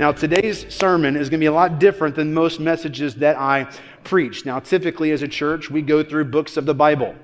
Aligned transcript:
Now, 0.00 0.12
today's 0.12 0.64
sermon 0.74 1.14
is 1.14 1.28
going 1.28 1.40
to 1.40 1.42
be 1.42 1.48
a 1.48 1.52
lot 1.52 1.78
different 1.78 2.16
than 2.16 2.32
most 2.32 2.58
messages 2.58 3.16
that 3.16 3.36
I 3.36 3.70
preach. 4.02 4.46
Now, 4.46 4.58
typically 4.58 5.10
as 5.10 5.20
a 5.20 5.28
church, 5.28 5.70
we 5.70 5.82
go 5.82 6.02
through 6.02 6.24
books 6.24 6.56
of 6.56 6.64
the 6.64 6.72
Bible. 6.72 7.14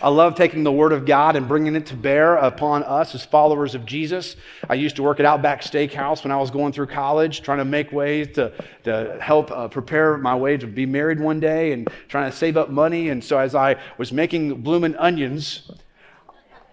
I 0.00 0.08
love 0.08 0.34
taking 0.34 0.64
the 0.64 0.72
Word 0.72 0.92
of 0.92 1.04
God 1.04 1.36
and 1.36 1.46
bringing 1.46 1.76
it 1.76 1.84
to 1.88 1.94
bear 1.94 2.36
upon 2.36 2.82
us 2.84 3.14
as 3.14 3.26
followers 3.26 3.74
of 3.74 3.84
Jesus. 3.84 4.36
I 4.70 4.74
used 4.76 4.96
to 4.96 5.02
work 5.02 5.20
at 5.20 5.26
Outback 5.26 5.60
Steakhouse 5.60 6.24
when 6.24 6.32
I 6.32 6.38
was 6.38 6.50
going 6.50 6.72
through 6.72 6.86
college, 6.86 7.42
trying 7.42 7.58
to 7.58 7.66
make 7.66 7.92
ways 7.92 8.28
to, 8.36 8.54
to 8.84 9.18
help 9.20 9.50
uh, 9.50 9.68
prepare 9.68 10.16
my 10.16 10.34
way 10.34 10.56
to 10.56 10.66
be 10.66 10.86
married 10.86 11.20
one 11.20 11.40
day 11.40 11.72
and 11.72 11.90
trying 12.08 12.30
to 12.30 12.34
save 12.34 12.56
up 12.56 12.70
money. 12.70 13.10
And 13.10 13.22
so, 13.22 13.36
as 13.36 13.54
I 13.54 13.76
was 13.98 14.14
making 14.14 14.62
bloomin' 14.62 14.96
onions, 14.96 15.70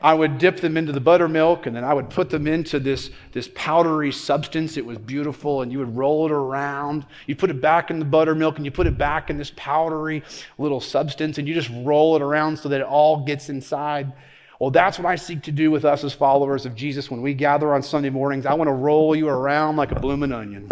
I 0.02 0.14
would 0.14 0.38
dip 0.38 0.62
them 0.62 0.78
into 0.78 0.94
the 0.94 1.02
buttermilk 1.02 1.66
and 1.66 1.76
then 1.76 1.84
I 1.84 1.94
would 1.94 2.10
put 2.10 2.30
them 2.30 2.48
into 2.48 2.80
this, 2.80 3.10
this 3.34 3.50
powdery 3.54 4.12
substance. 4.12 4.78
It 4.78 4.86
was 4.86 4.98
beautiful, 4.98 5.62
and 5.62 5.72
you 5.72 5.80
would 5.80 5.96
roll 5.96 6.26
it 6.26 6.32
around. 6.32 7.06
You 7.28 7.36
put 7.36 7.50
it 7.50 7.60
back 7.62 7.92
in 7.92 8.00
the 8.00 8.06
buttermilk 8.06 8.56
and 8.56 8.66
you 8.66 8.72
put 8.72 8.88
it 8.88 8.98
back 8.98 9.30
in 9.30 9.38
this 9.38 9.52
powdery 9.56 10.24
little 10.58 10.80
substance, 10.80 11.38
and 11.38 11.48
you 11.48 11.54
just 11.54 11.70
roll 11.84 12.16
it 12.16 12.22
around 12.22 12.58
so 12.58 12.70
that 12.70 12.80
it 12.80 12.88
all 12.88 13.26
gets 13.26 13.50
inside. 13.50 14.14
Well, 14.60 14.72
that's 14.72 15.00
what 15.00 15.06
I 15.06 15.16
seek 15.16 15.44
to 15.44 15.52
do 15.52 15.72
with 15.72 15.86
us 15.86 16.04
as 16.04 16.14
followers 16.14 16.66
of 16.66 16.76
Jesus 16.76 17.10
when 17.10 17.22
we 17.22 17.34
gather 17.34 17.74
on 17.74 17.82
Sunday 17.82 18.10
mornings. 18.10 18.46
I 18.46 18.54
want 18.54 18.68
to 18.68 18.74
roll 18.74 19.16
you 19.16 19.28
around 19.30 19.76
like 19.76 19.92
a 19.92 20.00
blooming 20.00 20.32
onion. 20.32 20.70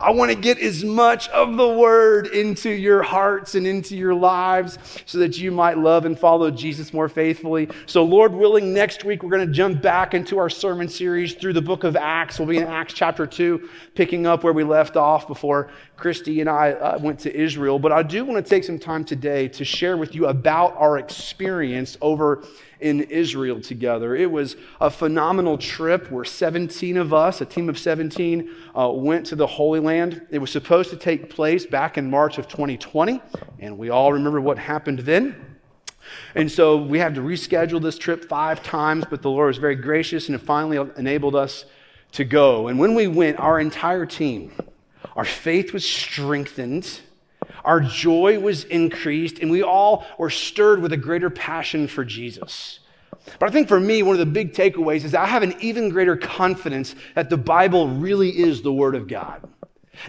I 0.00 0.12
want 0.12 0.30
to 0.30 0.36
get 0.36 0.58
as 0.60 0.84
much 0.84 1.28
of 1.30 1.56
the 1.56 1.68
word 1.68 2.28
into 2.28 2.70
your 2.70 3.02
hearts 3.02 3.56
and 3.56 3.66
into 3.66 3.96
your 3.96 4.14
lives 4.14 4.78
so 5.06 5.18
that 5.18 5.38
you 5.38 5.50
might 5.50 5.76
love 5.76 6.04
and 6.04 6.16
follow 6.16 6.50
Jesus 6.52 6.92
more 6.92 7.08
faithfully. 7.08 7.68
So, 7.86 8.04
Lord 8.04 8.32
willing, 8.32 8.72
next 8.72 9.04
week 9.04 9.22
we're 9.24 9.30
going 9.30 9.46
to 9.46 9.52
jump 9.52 9.82
back 9.82 10.14
into 10.14 10.38
our 10.38 10.48
sermon 10.48 10.88
series 10.88 11.34
through 11.34 11.54
the 11.54 11.62
book 11.62 11.82
of 11.82 11.96
Acts. 11.96 12.38
We'll 12.38 12.46
be 12.46 12.58
in 12.58 12.68
Acts 12.68 12.94
chapter 12.94 13.26
2, 13.26 13.68
picking 13.96 14.24
up 14.26 14.44
where 14.44 14.52
we 14.52 14.62
left 14.62 14.96
off 14.96 15.26
before 15.26 15.70
Christy 15.98 16.40
and 16.40 16.48
I 16.48 16.72
uh, 16.72 16.98
went 17.00 17.18
to 17.20 17.36
Israel. 17.36 17.78
But 17.80 17.90
I 17.90 18.04
do 18.04 18.24
want 18.24 18.44
to 18.44 18.48
take 18.48 18.62
some 18.62 18.78
time 18.78 19.04
today 19.04 19.48
to 19.48 19.64
share 19.64 19.96
with 19.96 20.14
you 20.14 20.28
about 20.28 20.76
our 20.76 20.96
experience 20.96 21.98
over 22.00 22.44
in 22.78 23.00
Israel 23.02 23.60
together. 23.60 24.14
It 24.14 24.30
was 24.30 24.54
a 24.80 24.90
phenomenal 24.90 25.58
trip 25.58 26.08
where 26.12 26.24
17 26.24 26.96
of 26.96 27.12
us, 27.12 27.40
a 27.40 27.44
team 27.44 27.68
of 27.68 27.76
17, 27.76 28.48
uh, 28.78 28.88
went 28.94 29.26
to 29.26 29.36
the 29.36 29.46
Holy 29.46 29.80
Land. 29.80 30.24
It 30.30 30.38
was 30.38 30.52
supposed 30.52 30.90
to 30.90 30.96
take 30.96 31.30
place 31.30 31.66
back 31.66 31.98
in 31.98 32.08
March 32.08 32.38
of 32.38 32.46
2020, 32.46 33.20
and 33.58 33.76
we 33.76 33.90
all 33.90 34.12
remember 34.12 34.40
what 34.40 34.56
happened 34.56 35.00
then. 35.00 35.58
And 36.36 36.50
so 36.50 36.76
we 36.76 37.00
had 37.00 37.16
to 37.16 37.20
reschedule 37.20 37.82
this 37.82 37.98
trip 37.98 38.28
five 38.28 38.62
times, 38.62 39.04
but 39.10 39.20
the 39.20 39.30
Lord 39.30 39.48
was 39.48 39.58
very 39.58 39.76
gracious 39.76 40.28
and 40.28 40.36
it 40.36 40.38
finally 40.38 40.78
enabled 40.96 41.34
us 41.34 41.64
to 42.12 42.24
go. 42.24 42.68
And 42.68 42.78
when 42.78 42.94
we 42.94 43.08
went, 43.08 43.38
our 43.38 43.60
entire 43.60 44.06
team, 44.06 44.52
our 45.18 45.26
faith 45.26 45.74
was 45.74 45.84
strengthened 45.84 47.00
our 47.64 47.80
joy 47.80 48.38
was 48.38 48.64
increased, 48.64 49.40
and 49.40 49.50
we 49.50 49.62
all 49.62 50.06
were 50.16 50.30
stirred 50.30 50.80
with 50.80 50.92
a 50.92 50.96
greater 50.96 51.30
passion 51.30 51.86
for 51.86 52.04
Jesus. 52.04 52.80
But 53.38 53.50
I 53.50 53.52
think 53.52 53.68
for 53.68 53.80
me, 53.80 54.02
one 54.02 54.14
of 54.14 54.20
the 54.20 54.26
big 54.26 54.54
takeaways 54.54 55.04
is 55.04 55.14
I 55.14 55.26
have 55.26 55.42
an 55.42 55.54
even 55.60 55.90
greater 55.90 56.16
confidence 56.16 56.94
that 57.14 57.30
the 57.30 57.36
Bible 57.36 57.88
really 57.88 58.30
is 58.30 58.62
the 58.62 58.72
Word 58.72 58.94
of 58.94 59.06
God. 59.06 59.46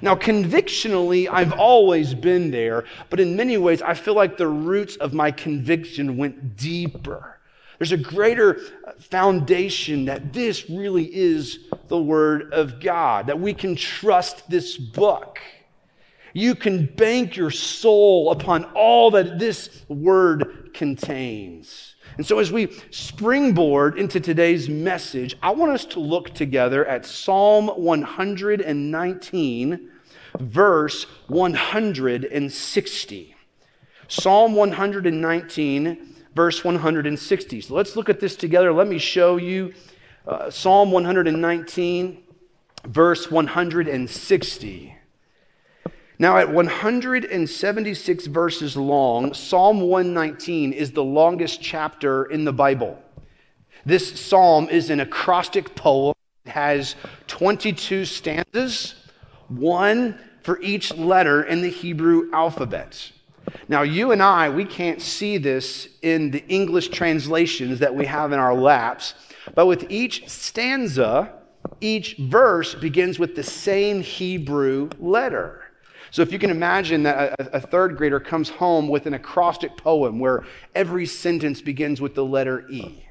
Now, 0.02 0.16
convictionally, 0.16 1.28
I've 1.28 1.52
always 1.54 2.14
been 2.14 2.52
there, 2.52 2.86
but 3.10 3.20
in 3.20 3.36
many 3.36 3.58
ways, 3.58 3.82
I 3.82 3.96
feel 3.96 4.14
like 4.14 4.38
the 4.38 4.48
roots 4.48 4.96
of 4.98 5.14
my 5.14 5.32
conviction 5.32 6.16
went 6.16 6.56
deeper. 6.56 7.39
There's 7.80 7.92
a 7.94 7.98
greater 7.98 8.60
uh, 8.86 8.92
foundation 9.00 10.06
that 10.06 10.34
this 10.34 10.70
really 10.70 11.06
is 11.06 11.60
the 11.88 11.98
Word 11.98 12.54
of 12.54 12.80
God, 12.80 13.26
that 13.28 13.40
we 13.40 13.54
can 13.54 13.76
trust 13.76 14.50
this 14.50 14.78
book. 14.78 15.40
You 16.34 16.56
can 16.56 16.86
bank 16.86 17.38
your 17.38 17.52
soul 17.52 18.32
upon 18.32 18.66
all 18.76 19.12
that 19.12 19.40
this 19.40 19.86
word 19.88 20.72
contains. 20.74 21.96
And 22.18 22.26
so, 22.26 22.40
as 22.40 22.52
we 22.52 22.74
springboard 22.92 23.98
into 23.98 24.20
today's 24.20 24.68
message, 24.68 25.38
I 25.42 25.52
want 25.52 25.72
us 25.72 25.86
to 25.86 26.02
look 26.02 26.34
together 26.34 26.86
at 26.86 27.06
Psalm 27.06 27.68
119, 27.68 29.90
verse 30.38 31.06
160. 31.28 33.36
Psalm 34.08 34.56
119, 34.56 36.16
verse 36.40 36.64
160. 36.64 37.60
So, 37.60 37.74
let's 37.74 37.98
look 37.98 38.08
at 38.08 38.22
this 38.22 38.38
together. 38.38 38.72
Let 38.72 38.88
me 38.88 38.98
show 38.98 39.36
you 39.36 39.74
uh, 40.26 40.50
Psalm 40.50 40.90
119, 40.90 42.24
verse 42.86 43.30
160. 43.30 44.96
Now, 46.18 46.38
at 46.38 46.50
176 46.50 48.28
verses 48.28 48.78
long, 48.78 49.34
Psalm 49.34 49.82
119 49.82 50.72
is 50.72 50.94
the 50.94 51.04
longest 51.04 51.62
chapter 51.62 52.24
in 52.24 52.46
the 52.46 52.54
Bible. 52.54 52.98
This 53.86 54.18
psalm 54.18 54.70
is 54.70 54.90
an 54.90 55.02
acrostic 55.02 55.76
poem. 55.76 56.16
It 56.46 56.52
has 56.52 56.96
22 57.28 58.06
stanzas, 58.06 58.96
one 59.50 60.18
for 60.44 60.58
each 60.62 60.96
letter 60.96 61.44
in 61.44 61.62
the 61.62 61.70
Hebrew 61.70 62.32
alphabet. 62.32 63.12
Now, 63.68 63.84
you 63.84 64.12
and 64.12 64.22
I, 64.22 64.50
we 64.50 64.66
can't 64.66 65.02
see 65.02 65.38
this 65.38 65.88
in 66.02 66.32
the 66.32 66.46
English 66.48 66.90
translations 66.90 67.80
that 67.80 67.96
we 67.96 68.06
have 68.06 68.32
in 68.32 68.40
our 68.40 68.54
laps, 68.54 69.14
but 69.56 69.66
with 69.66 69.90
each 69.90 70.28
stanza, 70.28 71.34
each 71.82 72.16
verse 72.18 72.76
begins 72.76 73.20
with 73.20 73.36
the 73.36 73.44
same 73.44 74.02
Hebrew 74.02 74.90
letter. 75.00 75.64
So 76.12 76.22
if 76.22 76.32
you 76.32 76.40
can 76.40 76.50
imagine 76.50 77.04
that 77.04 77.40
a, 77.40 77.58
a, 77.58 77.60
third 77.60 77.96
grader 77.96 78.20
comes 78.20 78.50
home 78.50 78.88
with 78.88 79.06
an 79.06 79.14
acrostic 79.14 79.78
poem 79.78 80.20
where 80.20 80.44
every 80.74 81.06
sentence 81.06 81.62
begins 81.62 82.02
with 82.02 82.16
the 82.16 82.26
letter 82.26 82.68
E. 82.70 83.06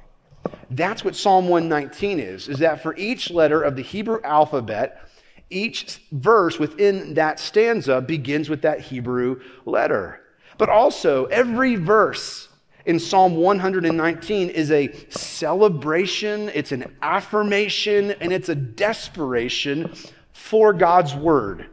That's 0.69 1.03
what 1.03 1.15
Psalm 1.15 1.47
119 1.47 2.19
is, 2.19 2.49
is 2.49 2.59
that 2.59 2.83
for 2.83 2.95
each 2.97 3.31
letter 3.31 3.61
of 3.61 3.75
the 3.75 3.81
Hebrew 3.81 4.19
alphabet, 4.23 5.09
each 5.49 6.01
verse 6.11 6.59
within 6.59 7.15
that 7.15 7.39
stanza 7.39 8.01
begins 8.01 8.49
with 8.49 8.61
that 8.61 8.81
Hebrew 8.81 9.41
letter. 9.65 10.18
But 10.59 10.69
also, 10.69 11.25
every 11.25 11.75
verse 11.75 12.49
in 12.85 12.99
Psalm 12.99 13.37
119 13.37 14.49
is 14.49 14.71
a 14.71 14.93
celebration, 15.09 16.51
it's 16.53 16.73
an 16.73 16.93
affirmation, 17.01 18.11
and 18.19 18.33
it's 18.33 18.49
a 18.49 18.55
desperation 18.55 19.93
for 20.33 20.73
God's 20.73 21.15
word. 21.15 21.67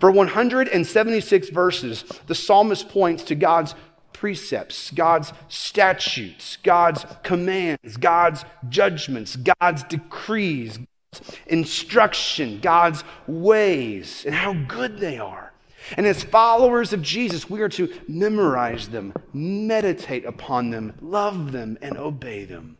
For 0.00 0.10
176 0.10 1.50
verses, 1.50 2.04
the 2.26 2.34
psalmist 2.34 2.88
points 2.88 3.22
to 3.24 3.34
God's 3.34 3.74
precepts, 4.14 4.90
God's 4.92 5.34
statutes, 5.48 6.56
God's 6.62 7.04
commands, 7.22 7.98
God's 7.98 8.46
judgments, 8.70 9.36
God's 9.36 9.82
decrees, 9.84 10.78
God's 10.78 11.36
instruction, 11.48 12.60
God's 12.60 13.04
ways, 13.26 14.24
and 14.24 14.34
how 14.34 14.54
good 14.54 14.98
they 14.98 15.18
are. 15.18 15.51
And 15.96 16.06
as 16.06 16.22
followers 16.22 16.92
of 16.92 17.02
Jesus, 17.02 17.48
we 17.48 17.60
are 17.60 17.68
to 17.70 17.92
memorize 18.08 18.88
them, 18.88 19.12
meditate 19.32 20.24
upon 20.24 20.70
them, 20.70 20.94
love 21.00 21.52
them, 21.52 21.78
and 21.82 21.96
obey 21.96 22.44
them. 22.44 22.76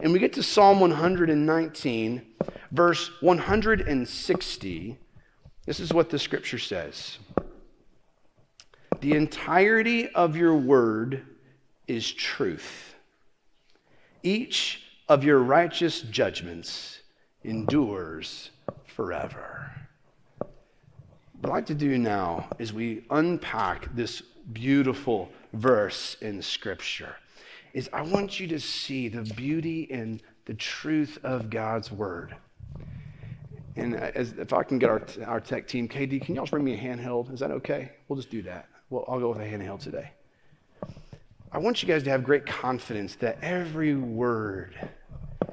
And 0.00 0.12
we 0.12 0.18
get 0.18 0.34
to 0.34 0.42
Psalm 0.42 0.80
119, 0.80 2.22
verse 2.70 3.10
160. 3.20 4.98
This 5.66 5.80
is 5.80 5.92
what 5.92 6.10
the 6.10 6.18
scripture 6.18 6.58
says 6.58 7.18
The 9.00 9.12
entirety 9.12 10.08
of 10.08 10.36
your 10.36 10.56
word 10.56 11.26
is 11.86 12.12
truth. 12.12 12.94
Each 14.22 14.82
of 15.08 15.24
your 15.24 15.38
righteous 15.38 16.02
judgments 16.02 17.00
endures 17.42 18.50
forever. 18.84 19.77
What 21.40 21.50
I'd 21.50 21.54
like 21.54 21.66
to 21.66 21.74
do 21.74 21.98
now 21.98 22.48
is 22.58 22.72
we 22.72 23.04
unpack 23.10 23.94
this 23.94 24.22
beautiful 24.52 25.30
verse 25.52 26.16
in 26.20 26.42
Scripture. 26.42 27.14
Is 27.72 27.88
I 27.92 28.02
want 28.02 28.40
you 28.40 28.48
to 28.48 28.58
see 28.58 29.06
the 29.06 29.22
beauty 29.34 29.86
and 29.88 30.20
the 30.46 30.54
truth 30.54 31.16
of 31.22 31.48
God's 31.48 31.92
Word. 31.92 32.34
And 33.76 33.94
as, 33.94 34.32
if 34.32 34.52
I 34.52 34.64
can 34.64 34.80
get 34.80 34.90
our, 34.90 35.02
our 35.26 35.38
tech 35.38 35.68
team, 35.68 35.86
KD, 35.86 36.20
can 36.22 36.34
y'all 36.34 36.46
bring 36.46 36.64
me 36.64 36.74
a 36.74 36.76
handheld? 36.78 37.32
Is 37.32 37.38
that 37.38 37.52
okay? 37.52 37.92
We'll 38.08 38.16
just 38.16 38.30
do 38.30 38.42
that. 38.42 38.68
Well, 38.90 39.04
I'll 39.06 39.20
go 39.20 39.28
with 39.28 39.38
a 39.38 39.44
handheld 39.44 39.78
today. 39.78 40.10
I 41.52 41.58
want 41.58 41.84
you 41.84 41.88
guys 41.88 42.02
to 42.02 42.10
have 42.10 42.24
great 42.24 42.46
confidence 42.46 43.14
that 43.16 43.38
every 43.42 43.94
word, 43.94 44.74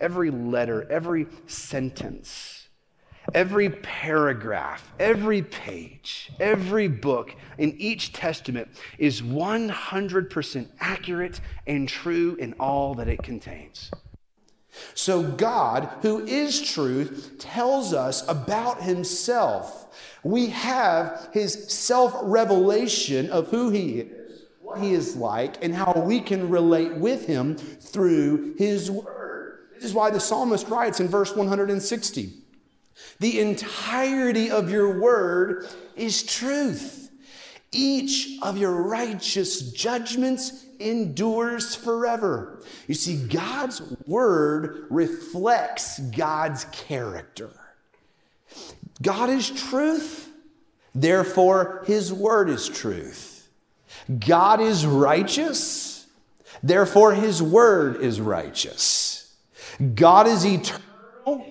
every 0.01 0.31
letter, 0.31 0.87
every 0.89 1.27
sentence, 1.45 2.64
every 3.33 3.69
paragraph, 3.69 4.91
every 4.99 5.41
page, 5.41 6.31
every 6.39 6.87
book 6.87 7.35
in 7.57 7.75
each 7.77 8.13
testament 8.13 8.67
is 8.97 9.21
100% 9.21 10.67
accurate 10.79 11.41
and 11.67 11.87
true 11.87 12.35
in 12.39 12.53
all 12.53 12.95
that 12.95 13.07
it 13.07 13.23
contains. 13.23 13.91
So, 14.93 15.23
God, 15.23 15.89
who 16.01 16.25
is 16.25 16.61
truth, 16.61 17.35
tells 17.39 17.93
us 17.93 18.27
about 18.27 18.81
himself. 18.81 19.81
We 20.23 20.47
have 20.47 21.29
his 21.31 21.71
self 21.71 22.13
revelation 22.21 23.29
of 23.29 23.47
who 23.49 23.69
he 23.69 24.01
is, 24.01 24.43
what 24.61 24.79
he 24.79 24.93
is 24.93 25.15
like, 25.15 25.63
and 25.63 25.73
how 25.73 25.93
we 26.05 26.19
can 26.19 26.49
relate 26.49 26.93
with 26.95 27.25
him 27.25 27.55
through 27.55 28.55
his 28.57 28.91
word. 28.91 29.59
This 29.75 29.85
is 29.85 29.93
why 29.93 30.09
the 30.09 30.19
psalmist 30.19 30.67
writes 30.67 30.99
in 30.99 31.07
verse 31.07 31.33
160 31.33 32.33
The 33.19 33.39
entirety 33.39 34.49
of 34.51 34.69
your 34.69 34.99
word 34.99 35.67
is 35.95 36.23
truth. 36.23 37.11
Each 37.71 38.39
of 38.41 38.57
your 38.57 38.83
righteous 38.83 39.71
judgments 39.71 40.65
endures 40.79 41.75
forever. 41.75 42.61
You 42.87 42.95
see, 42.95 43.27
God's 43.27 43.81
word 44.05 44.87
reflects 44.89 45.99
God's 45.99 46.65
character. 46.65 47.49
God 49.01 49.29
is 49.29 49.49
truth, 49.49 50.29
therefore, 50.93 51.83
his 51.85 52.13
word 52.13 52.49
is 52.49 52.69
truth. 52.69 53.49
God 54.19 54.61
is 54.61 54.85
righteous, 54.85 56.07
therefore, 56.63 57.13
his 57.13 57.41
word 57.41 58.01
is 58.01 58.21
righteous. 58.21 59.35
God 59.95 60.27
is 60.27 60.45
eternal, 60.45 61.45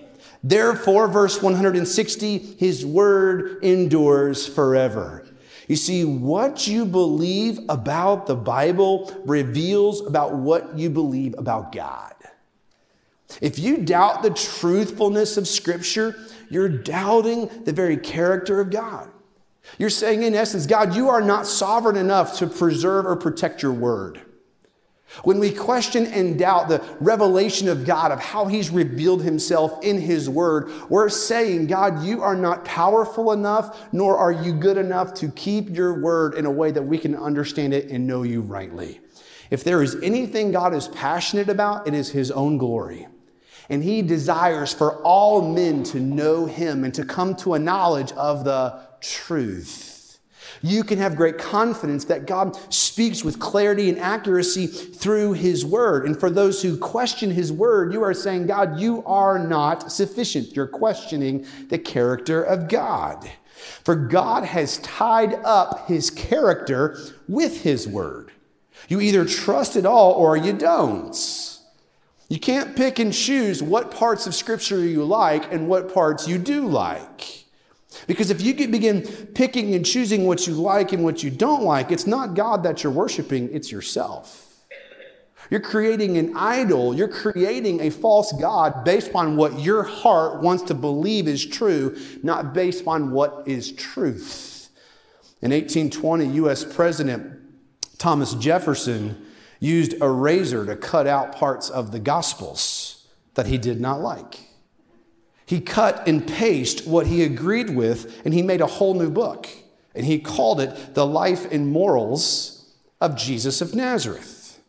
therefore, 0.49 1.07
verse 1.07 1.41
160, 1.41 2.37
his 2.37 2.85
word 2.85 3.63
endures 3.63 4.47
forever. 4.47 5.25
You 5.67 5.75
see, 5.75 6.05
what 6.05 6.67
you 6.67 6.85
believe 6.85 7.59
about 7.69 8.27
the 8.27 8.35
Bible 8.35 9.11
reveals 9.25 10.05
about 10.05 10.35
what 10.35 10.77
you 10.77 10.89
believe 10.89 11.33
about 11.37 11.71
God. 11.71 12.13
If 13.41 13.57
you 13.57 13.77
doubt 13.77 14.21
the 14.21 14.29
truthfulness 14.29 15.37
of 15.37 15.47
Scripture, 15.47 16.15
you're 16.49 16.69
doubting 16.69 17.49
the 17.63 17.73
very 17.73 17.97
character 17.97 18.59
of 18.59 18.69
God. 18.69 19.09
You're 19.79 19.89
saying, 19.89 20.23
in 20.23 20.35
essence, 20.35 20.67
God, 20.67 20.95
you 20.95 21.09
are 21.09 21.21
not 21.21 21.47
sovereign 21.47 21.97
enough 21.97 22.37
to 22.37 22.47
preserve 22.47 23.07
or 23.07 23.15
protect 23.15 23.63
your 23.63 23.73
word. 23.73 24.21
When 25.23 25.39
we 25.39 25.51
question 25.51 26.05
and 26.07 26.37
doubt 26.37 26.67
the 26.67 26.83
revelation 26.99 27.67
of 27.67 27.85
God, 27.85 28.11
of 28.11 28.19
how 28.19 28.45
He's 28.45 28.69
revealed 28.69 29.23
Himself 29.23 29.83
in 29.83 29.99
His 29.99 30.29
Word, 30.29 30.71
we're 30.89 31.09
saying, 31.09 31.67
God, 31.67 32.03
you 32.03 32.21
are 32.21 32.35
not 32.35 32.65
powerful 32.65 33.31
enough, 33.31 33.87
nor 33.93 34.17
are 34.17 34.31
you 34.31 34.53
good 34.53 34.77
enough 34.77 35.13
to 35.15 35.29
keep 35.29 35.69
your 35.69 36.01
Word 36.01 36.35
in 36.35 36.45
a 36.45 36.51
way 36.51 36.71
that 36.71 36.83
we 36.83 36.97
can 36.97 37.15
understand 37.15 37.73
it 37.73 37.89
and 37.89 38.05
know 38.05 38.23
you 38.23 38.41
rightly. 38.41 38.99
If 39.49 39.63
there 39.63 39.81
is 39.81 39.95
anything 40.03 40.51
God 40.51 40.73
is 40.73 40.87
passionate 40.87 41.49
about, 41.49 41.87
it 41.87 41.93
is 41.93 42.09
His 42.09 42.31
own 42.31 42.57
glory. 42.57 43.07
And 43.69 43.83
He 43.83 44.01
desires 44.01 44.73
for 44.73 45.01
all 45.03 45.53
men 45.53 45.83
to 45.85 45.99
know 45.99 46.45
Him 46.45 46.83
and 46.83 46.93
to 46.93 47.05
come 47.05 47.35
to 47.37 47.53
a 47.53 47.59
knowledge 47.59 48.11
of 48.13 48.43
the 48.43 48.81
truth 49.01 49.94
you 50.61 50.83
can 50.83 50.97
have 50.97 51.15
great 51.15 51.37
confidence 51.37 52.05
that 52.05 52.27
God 52.27 52.57
speaks 52.73 53.23
with 53.23 53.39
clarity 53.39 53.89
and 53.89 53.99
accuracy 53.99 54.67
through 54.67 55.33
His 55.33 55.65
Word. 55.65 56.05
And 56.05 56.19
for 56.19 56.29
those 56.29 56.61
who 56.61 56.77
question 56.77 57.31
His 57.31 57.51
Word, 57.51 57.93
you 57.93 58.03
are 58.03 58.13
saying, 58.13 58.47
God, 58.47 58.79
you 58.79 59.03
are 59.05 59.39
not 59.39 59.91
sufficient. 59.91 60.55
You're 60.55 60.67
questioning 60.67 61.45
the 61.69 61.79
character 61.79 62.43
of 62.43 62.67
God. 62.67 63.29
For 63.83 63.95
God 63.95 64.43
has 64.43 64.77
tied 64.79 65.33
up 65.43 65.87
His 65.87 66.09
character 66.09 66.97
with 67.27 67.63
His 67.63 67.87
Word. 67.87 68.31
You 68.87 69.01
either 69.01 69.25
trust 69.25 69.75
it 69.75 69.85
all 69.85 70.13
or 70.13 70.37
you 70.37 70.53
don't. 70.53 71.15
You 72.27 72.39
can't 72.39 72.75
pick 72.75 72.99
and 72.99 73.13
choose 73.13 73.61
what 73.61 73.91
parts 73.91 74.25
of 74.27 74.35
Scripture 74.35 74.79
you 74.79 75.05
like 75.05 75.51
and 75.51 75.67
what 75.67 75.93
parts 75.93 76.27
you 76.27 76.37
do 76.37 76.67
like. 76.67 77.44
Because 78.07 78.29
if 78.29 78.41
you 78.41 78.53
begin 78.67 79.01
picking 79.33 79.73
and 79.75 79.85
choosing 79.85 80.25
what 80.25 80.47
you 80.47 80.53
like 80.53 80.91
and 80.91 81.03
what 81.03 81.23
you 81.23 81.29
don't 81.29 81.63
like, 81.63 81.91
it's 81.91 82.07
not 82.07 82.33
God 82.33 82.63
that 82.63 82.83
you're 82.83 82.93
worshiping, 82.93 83.49
it's 83.51 83.71
yourself. 83.71 84.45
You're 85.49 85.61
creating 85.61 86.17
an 86.17 86.35
idol. 86.35 86.95
You're 86.95 87.07
creating 87.07 87.81
a 87.81 87.91
false 87.91 88.31
God 88.33 88.83
based 88.83 89.13
on 89.13 89.35
what 89.35 89.59
your 89.59 89.83
heart 89.83 90.41
wants 90.41 90.63
to 90.63 90.73
believe 90.73 91.27
is 91.27 91.45
true, 91.45 91.97
not 92.23 92.53
based 92.53 92.85
on 92.87 93.11
what 93.11 93.43
is 93.45 93.71
truth. 93.71 94.69
In 95.41 95.51
1820, 95.51 96.25
U.S. 96.37 96.63
President 96.63 97.39
Thomas 97.97 98.33
Jefferson 98.33 99.23
used 99.59 99.93
a 100.01 100.09
razor 100.09 100.65
to 100.65 100.75
cut 100.75 101.07
out 101.07 101.35
parts 101.35 101.69
of 101.69 101.91
the 101.91 101.99
Gospels 101.99 103.07
that 103.35 103.45
he 103.45 103.57
did 103.57 103.79
not 103.79 104.01
like. 104.01 104.44
He 105.45 105.61
cut 105.61 106.07
and 106.07 106.27
pasted 106.27 106.87
what 106.87 107.07
he 107.07 107.23
agreed 107.23 107.69
with, 107.69 108.21
and 108.25 108.33
he 108.33 108.41
made 108.41 108.61
a 108.61 108.67
whole 108.67 108.93
new 108.95 109.09
book. 109.09 109.47
And 109.93 110.05
he 110.05 110.19
called 110.19 110.59
it 110.59 110.95
The 110.95 111.05
Life 111.05 111.51
and 111.51 111.67
Morals 111.67 112.73
of 112.99 113.15
Jesus 113.15 113.61
of 113.61 113.75
Nazareth. 113.75 114.59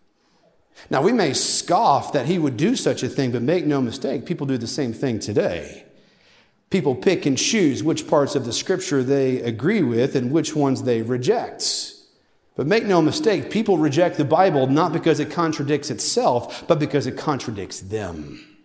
Now, 0.91 1.03
we 1.03 1.13
may 1.13 1.33
scoff 1.33 2.13
that 2.13 2.27
he 2.27 2.39
would 2.39 2.57
do 2.57 2.77
such 2.77 3.03
a 3.03 3.09
thing, 3.09 3.33
but 3.33 3.43
make 3.43 3.67
no 3.67 3.81
mistake, 3.81 4.27
people 4.27 4.47
do 4.47 4.59
the 4.59 4.67
same 4.67 4.93
thing 4.93 5.19
today. 5.19 5.85
People 6.71 6.95
pick 6.95 7.27
and 7.27 7.39
choose 7.39 7.83
which 7.83 8.07
parts 8.07 8.35
of 8.35 8.45
the 8.45 8.53
scripture 8.53 9.03
they 9.03 9.41
agree 9.41 9.83
with 9.83 10.15
and 10.15 10.31
which 10.31 10.55
ones 10.55 10.83
they 10.83 11.03
reject. 11.03 11.95
But 12.55 12.67
make 12.67 12.85
no 12.85 13.03
mistake, 13.03 13.51
people 13.51 13.79
reject 13.79 14.17
the 14.17 14.25
Bible 14.25 14.67
not 14.67 14.93
because 14.93 15.21
it 15.21 15.31
contradicts 15.31 15.91
itself, 15.91 16.67
but 16.67 16.79
because 16.79 17.07
it 17.07 17.17
contradicts 17.17 17.81
them. 17.81 18.56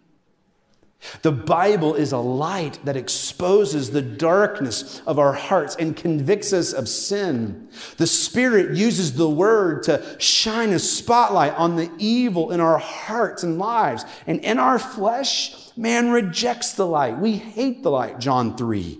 The 1.24 1.32
Bible 1.32 1.96
is 1.96 2.12
a 2.12 2.20
light 2.20 2.80
that 2.86 2.96
exposes 2.96 3.92
the 3.92 4.04
darkness 4.04 5.02
of 5.08 5.18
our 5.18 5.34
hearts 5.34 5.76
and 5.76 5.98
convicts 5.98 6.54
us 6.54 6.74
of 6.74 6.88
sin. 6.88 7.70
The 7.98 8.08
Spirit 8.08 8.78
uses 8.78 9.14
the 9.14 9.30
Word 9.30 9.84
to 9.84 10.16
shine 10.20 10.70
a 10.70 10.80
spotlight 10.80 11.56
on 11.56 11.76
the 11.76 11.92
evil 11.98 12.52
in 12.52 12.60
our 12.60 12.78
hearts 12.78 13.42
and 13.44 13.58
lives. 13.58 14.06
And 14.28 14.40
in 14.42 14.60
our 14.60 14.78
flesh, 14.78 15.76
man 15.76 16.12
rejects 16.12 16.74
the 16.74 16.86
light. 16.86 17.18
We 17.18 17.34
hate 17.34 17.82
the 17.82 17.92
light, 17.92 18.20
John 18.20 18.56
3. 18.56 19.00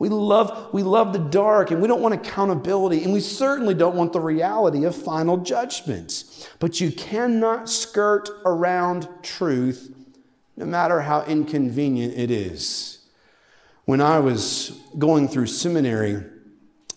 We 0.00 0.08
love, 0.08 0.72
we 0.72 0.84
love 0.84 1.12
the 1.12 1.18
dark 1.18 1.72
and 1.72 1.82
we 1.82 1.88
don't 1.88 2.00
want 2.00 2.14
accountability 2.14 3.02
and 3.02 3.12
we 3.12 3.20
certainly 3.20 3.74
don't 3.74 3.96
want 3.96 4.12
the 4.12 4.20
reality 4.20 4.84
of 4.84 4.94
final 4.94 5.38
judgment. 5.38 6.24
But 6.60 6.80
you 6.80 6.92
cannot 6.92 7.68
skirt 7.68 8.28
around 8.44 9.08
truth 9.22 9.92
no 10.58 10.66
matter 10.66 11.02
how 11.02 11.22
inconvenient 11.22 12.14
it 12.18 12.32
is. 12.32 12.98
When 13.84 14.00
I 14.00 14.18
was 14.18 14.76
going 14.98 15.28
through 15.28 15.46
seminary, 15.46 16.24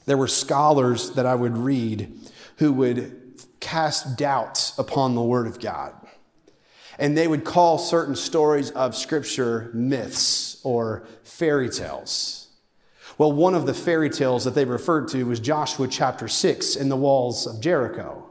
there 0.08 0.18
were 0.18 0.28
scholars 0.28 1.12
that 1.12 1.28
I 1.28 1.36
would 1.36 1.56
read 1.56 2.12
who 2.58 2.74
would 2.74 3.40
cast 3.60 4.18
doubts 4.18 4.78
upon 4.80 5.14
the 5.14 5.22
Word 5.22 5.46
of 5.46 5.60
God. 5.60 5.94
And 6.98 7.16
they 7.16 7.28
would 7.28 7.46
call 7.46 7.78
certain 7.78 8.16
stories 8.16 8.72
of 8.72 8.96
Scripture 8.96 9.70
myths 9.76 10.60
or 10.64 11.06
fairy 11.24 11.70
tales. 11.70 12.50
Well, 13.20 13.32
one 13.32 13.54
of 13.54 13.68
the 13.68 13.76
fairy 13.76 14.10
tales 14.10 14.44
that 14.46 14.56
they 14.56 14.66
referred 14.66 15.08
to 15.10 15.24
was 15.26 15.40
Joshua 15.40 15.88
chapter 15.88 16.28
6 16.28 16.76
in 16.76 16.90
the 16.90 16.98
walls 16.98 17.46
of 17.46 17.62
Jericho. 17.62 18.31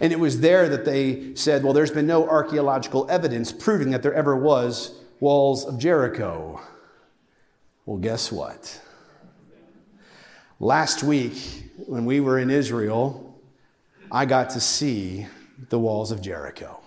And 0.00 0.12
it 0.12 0.18
was 0.18 0.40
there 0.40 0.68
that 0.68 0.84
they 0.84 1.34
said, 1.34 1.62
well, 1.62 1.72
there's 1.72 1.90
been 1.90 2.06
no 2.06 2.28
archaeological 2.28 3.06
evidence 3.10 3.52
proving 3.52 3.90
that 3.90 4.02
there 4.02 4.14
ever 4.14 4.36
was 4.36 4.98
walls 5.20 5.64
of 5.64 5.78
Jericho. 5.78 6.60
Well, 7.86 7.98
guess 7.98 8.32
what? 8.32 8.80
Last 10.58 11.02
week, 11.02 11.70
when 11.86 12.04
we 12.04 12.20
were 12.20 12.38
in 12.38 12.50
Israel, 12.50 13.40
I 14.10 14.26
got 14.26 14.50
to 14.50 14.60
see 14.60 15.26
the 15.68 15.78
walls 15.78 16.10
of 16.10 16.20
Jericho. 16.20 16.78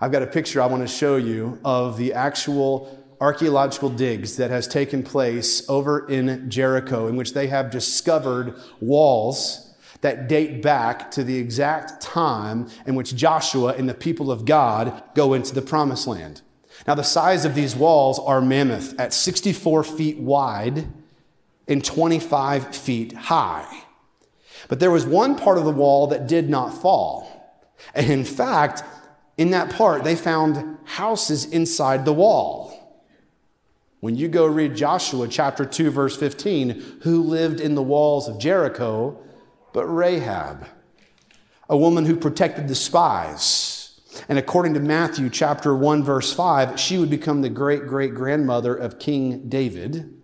I've 0.00 0.12
got 0.12 0.22
a 0.22 0.26
picture 0.26 0.60
I 0.60 0.66
want 0.66 0.82
to 0.82 0.88
show 0.88 1.16
you 1.16 1.58
of 1.64 1.96
the 1.96 2.12
actual 2.12 3.04
archaeological 3.20 3.88
digs 3.88 4.36
that 4.36 4.50
has 4.50 4.68
taken 4.68 5.02
place 5.02 5.68
over 5.68 6.06
in 6.08 6.50
Jericho, 6.50 7.06
in 7.06 7.16
which 7.16 7.32
they 7.32 7.46
have 7.46 7.70
discovered 7.70 8.54
walls 8.80 9.65
that 10.00 10.28
date 10.28 10.62
back 10.62 11.10
to 11.12 11.24
the 11.24 11.38
exact 11.38 12.00
time 12.00 12.68
in 12.86 12.94
which 12.94 13.14
Joshua 13.14 13.74
and 13.74 13.88
the 13.88 13.94
people 13.94 14.30
of 14.30 14.44
God 14.44 15.02
go 15.14 15.34
into 15.34 15.54
the 15.54 15.62
promised 15.62 16.06
land. 16.06 16.42
Now, 16.86 16.94
the 16.94 17.02
size 17.02 17.44
of 17.44 17.54
these 17.54 17.74
walls 17.74 18.18
are 18.18 18.40
mammoth 18.40 18.98
at 19.00 19.12
64 19.12 19.84
feet 19.84 20.18
wide 20.18 20.86
and 21.66 21.84
25 21.84 22.74
feet 22.76 23.12
high. 23.12 23.84
But 24.68 24.80
there 24.80 24.90
was 24.90 25.06
one 25.06 25.36
part 25.36 25.58
of 25.58 25.64
the 25.64 25.70
wall 25.70 26.06
that 26.08 26.26
did 26.26 26.48
not 26.48 26.70
fall. 26.70 27.32
And 27.94 28.10
in 28.10 28.24
fact, 28.24 28.82
in 29.36 29.50
that 29.50 29.70
part, 29.70 30.04
they 30.04 30.16
found 30.16 30.78
houses 30.84 31.44
inside 31.44 32.04
the 32.04 32.12
wall. 32.12 32.72
When 34.00 34.16
you 34.16 34.28
go 34.28 34.46
read 34.46 34.76
Joshua 34.76 35.28
chapter 35.28 35.64
2, 35.64 35.90
verse 35.90 36.16
15, 36.16 37.00
who 37.02 37.22
lived 37.22 37.60
in 37.60 37.74
the 37.74 37.82
walls 37.82 38.28
of 38.28 38.38
Jericho, 38.38 39.18
but 39.76 39.84
Rahab, 39.94 40.66
a 41.68 41.76
woman 41.76 42.06
who 42.06 42.16
protected 42.16 42.66
the 42.66 42.74
spies. 42.74 44.00
And 44.26 44.38
according 44.38 44.72
to 44.72 44.80
Matthew 44.80 45.28
chapter 45.28 45.76
1, 45.76 46.02
verse 46.02 46.32
5, 46.32 46.80
she 46.80 46.96
would 46.96 47.10
become 47.10 47.42
the 47.42 47.50
great 47.50 47.86
great 47.86 48.14
grandmother 48.14 48.74
of 48.74 48.98
King 48.98 49.50
David, 49.50 50.14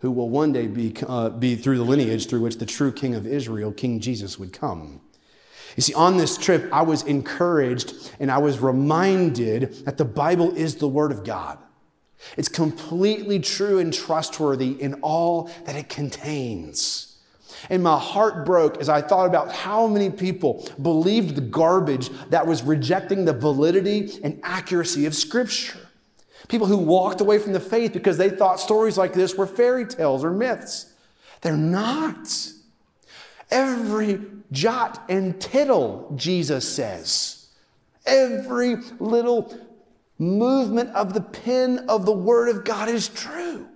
who 0.00 0.10
will 0.10 0.28
one 0.28 0.52
day 0.52 0.66
be, 0.66 0.96
uh, 1.06 1.28
be 1.28 1.54
through 1.54 1.78
the 1.78 1.84
lineage 1.84 2.26
through 2.26 2.40
which 2.40 2.58
the 2.58 2.66
true 2.66 2.90
king 2.90 3.14
of 3.14 3.24
Israel, 3.24 3.70
King 3.70 4.00
Jesus, 4.00 4.36
would 4.36 4.52
come. 4.52 5.00
You 5.76 5.82
see, 5.84 5.94
on 5.94 6.16
this 6.16 6.36
trip, 6.36 6.68
I 6.72 6.82
was 6.82 7.04
encouraged 7.04 8.10
and 8.18 8.32
I 8.32 8.38
was 8.38 8.58
reminded 8.58 9.84
that 9.84 9.96
the 9.96 10.04
Bible 10.04 10.56
is 10.56 10.74
the 10.74 10.88
Word 10.88 11.12
of 11.12 11.22
God. 11.22 11.56
It's 12.36 12.48
completely 12.48 13.38
true 13.38 13.78
and 13.78 13.94
trustworthy 13.94 14.70
in 14.70 14.94
all 15.02 15.52
that 15.66 15.76
it 15.76 15.88
contains. 15.88 17.11
And 17.70 17.82
my 17.82 17.98
heart 17.98 18.44
broke 18.44 18.78
as 18.78 18.88
I 18.88 19.00
thought 19.02 19.26
about 19.26 19.52
how 19.52 19.86
many 19.86 20.10
people 20.10 20.68
believed 20.80 21.34
the 21.34 21.40
garbage 21.40 22.10
that 22.30 22.46
was 22.46 22.62
rejecting 22.62 23.24
the 23.24 23.32
validity 23.32 24.18
and 24.22 24.40
accuracy 24.42 25.06
of 25.06 25.14
Scripture. 25.14 25.78
People 26.48 26.66
who 26.66 26.78
walked 26.78 27.20
away 27.20 27.38
from 27.38 27.52
the 27.52 27.60
faith 27.60 27.92
because 27.92 28.18
they 28.18 28.30
thought 28.30 28.60
stories 28.60 28.98
like 28.98 29.12
this 29.12 29.34
were 29.34 29.46
fairy 29.46 29.86
tales 29.86 30.24
or 30.24 30.30
myths. 30.30 30.92
They're 31.40 31.56
not. 31.56 32.28
Every 33.50 34.20
jot 34.50 35.02
and 35.08 35.40
tittle, 35.40 36.12
Jesus 36.16 36.68
says. 36.68 37.48
Every 38.06 38.76
little 38.98 39.56
movement 40.18 40.90
of 40.90 41.14
the 41.14 41.20
pen 41.20 41.86
of 41.88 42.06
the 42.06 42.12
Word 42.12 42.48
of 42.48 42.64
God 42.64 42.88
is 42.88 43.08
true. 43.08 43.66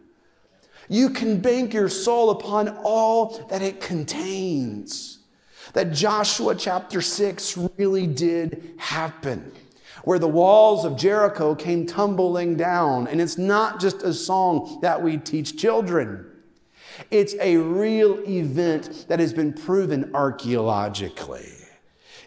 You 0.88 1.10
can 1.10 1.40
bank 1.40 1.74
your 1.74 1.88
soul 1.88 2.30
upon 2.30 2.68
all 2.84 3.46
that 3.50 3.62
it 3.62 3.80
contains. 3.80 5.18
That 5.72 5.92
Joshua 5.92 6.54
chapter 6.54 7.02
6 7.02 7.58
really 7.76 8.06
did 8.06 8.74
happen, 8.78 9.52
where 10.04 10.18
the 10.18 10.28
walls 10.28 10.84
of 10.84 10.96
Jericho 10.96 11.54
came 11.54 11.86
tumbling 11.86 12.56
down. 12.56 13.08
And 13.08 13.20
it's 13.20 13.36
not 13.36 13.80
just 13.80 14.02
a 14.02 14.14
song 14.14 14.78
that 14.82 15.02
we 15.02 15.16
teach 15.16 15.56
children, 15.58 16.30
it's 17.10 17.34
a 17.40 17.58
real 17.58 18.20
event 18.26 19.06
that 19.08 19.20
has 19.20 19.32
been 19.32 19.52
proven 19.52 20.14
archaeologically. 20.14 21.52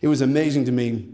It 0.01 0.07
was 0.07 0.21
amazing 0.21 0.65
to 0.65 0.71
me 0.71 1.09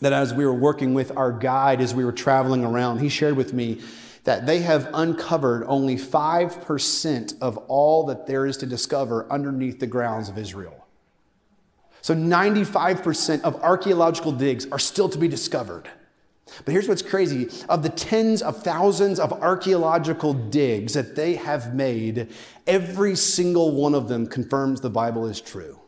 that 0.00 0.12
as 0.12 0.32
we 0.32 0.46
were 0.46 0.54
working 0.54 0.94
with 0.94 1.16
our 1.16 1.32
guide, 1.32 1.80
as 1.80 1.94
we 1.94 2.04
were 2.04 2.12
traveling 2.12 2.64
around, 2.64 3.00
he 3.00 3.08
shared 3.08 3.36
with 3.36 3.52
me 3.52 3.80
that 4.26 4.44
they 4.44 4.58
have 4.58 4.90
uncovered 4.92 5.64
only 5.68 5.94
5% 5.94 7.40
of 7.40 7.56
all 7.68 8.06
that 8.06 8.26
there 8.26 8.44
is 8.44 8.56
to 8.56 8.66
discover 8.66 9.24
underneath 9.30 9.78
the 9.78 9.86
grounds 9.86 10.28
of 10.28 10.36
Israel. 10.36 10.84
So 12.02 12.12
95% 12.12 13.42
of 13.42 13.54
archaeological 13.62 14.32
digs 14.32 14.66
are 14.72 14.80
still 14.80 15.08
to 15.10 15.16
be 15.16 15.28
discovered. 15.28 15.88
But 16.64 16.72
here's 16.72 16.88
what's 16.88 17.02
crazy 17.02 17.48
of 17.68 17.84
the 17.84 17.88
tens 17.88 18.42
of 18.42 18.64
thousands 18.64 19.20
of 19.20 19.32
archaeological 19.32 20.34
digs 20.34 20.94
that 20.94 21.14
they 21.14 21.36
have 21.36 21.72
made, 21.72 22.28
every 22.66 23.14
single 23.14 23.76
one 23.76 23.94
of 23.94 24.08
them 24.08 24.26
confirms 24.26 24.80
the 24.80 24.90
Bible 24.90 25.26
is 25.26 25.40
true. 25.40 25.78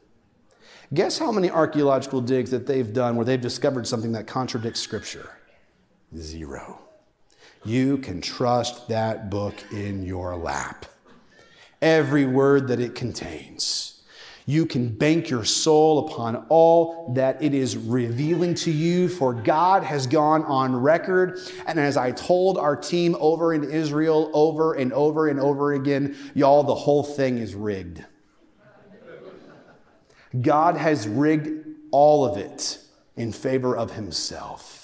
Guess 0.94 1.18
how 1.18 1.32
many 1.32 1.50
archaeological 1.50 2.20
digs 2.20 2.52
that 2.52 2.68
they've 2.68 2.92
done 2.92 3.16
where 3.16 3.24
they've 3.24 3.40
discovered 3.40 3.88
something 3.88 4.12
that 4.12 4.28
contradicts 4.28 4.78
Scripture? 4.78 5.28
Zero. 6.16 6.87
You 7.68 7.98
can 7.98 8.22
trust 8.22 8.88
that 8.88 9.28
book 9.28 9.54
in 9.70 10.02
your 10.02 10.34
lap. 10.36 10.86
Every 11.82 12.24
word 12.24 12.68
that 12.68 12.80
it 12.80 12.94
contains. 12.94 14.00
You 14.46 14.64
can 14.64 14.88
bank 14.88 15.28
your 15.28 15.44
soul 15.44 16.08
upon 16.08 16.46
all 16.48 17.12
that 17.12 17.42
it 17.42 17.52
is 17.52 17.76
revealing 17.76 18.54
to 18.54 18.70
you, 18.70 19.10
for 19.10 19.34
God 19.34 19.82
has 19.82 20.06
gone 20.06 20.44
on 20.44 20.76
record. 20.76 21.40
And 21.66 21.78
as 21.78 21.98
I 21.98 22.12
told 22.12 22.56
our 22.56 22.74
team 22.74 23.14
over 23.20 23.52
in 23.52 23.64
Israel 23.64 24.30
over 24.32 24.72
and 24.72 24.90
over 24.94 25.28
and 25.28 25.38
over 25.38 25.74
again, 25.74 26.16
y'all, 26.34 26.62
the 26.62 26.74
whole 26.74 27.04
thing 27.04 27.36
is 27.36 27.54
rigged. 27.54 28.02
God 30.40 30.78
has 30.78 31.06
rigged 31.06 31.66
all 31.90 32.24
of 32.24 32.38
it 32.38 32.78
in 33.14 33.30
favor 33.30 33.76
of 33.76 33.92
himself. 33.92 34.77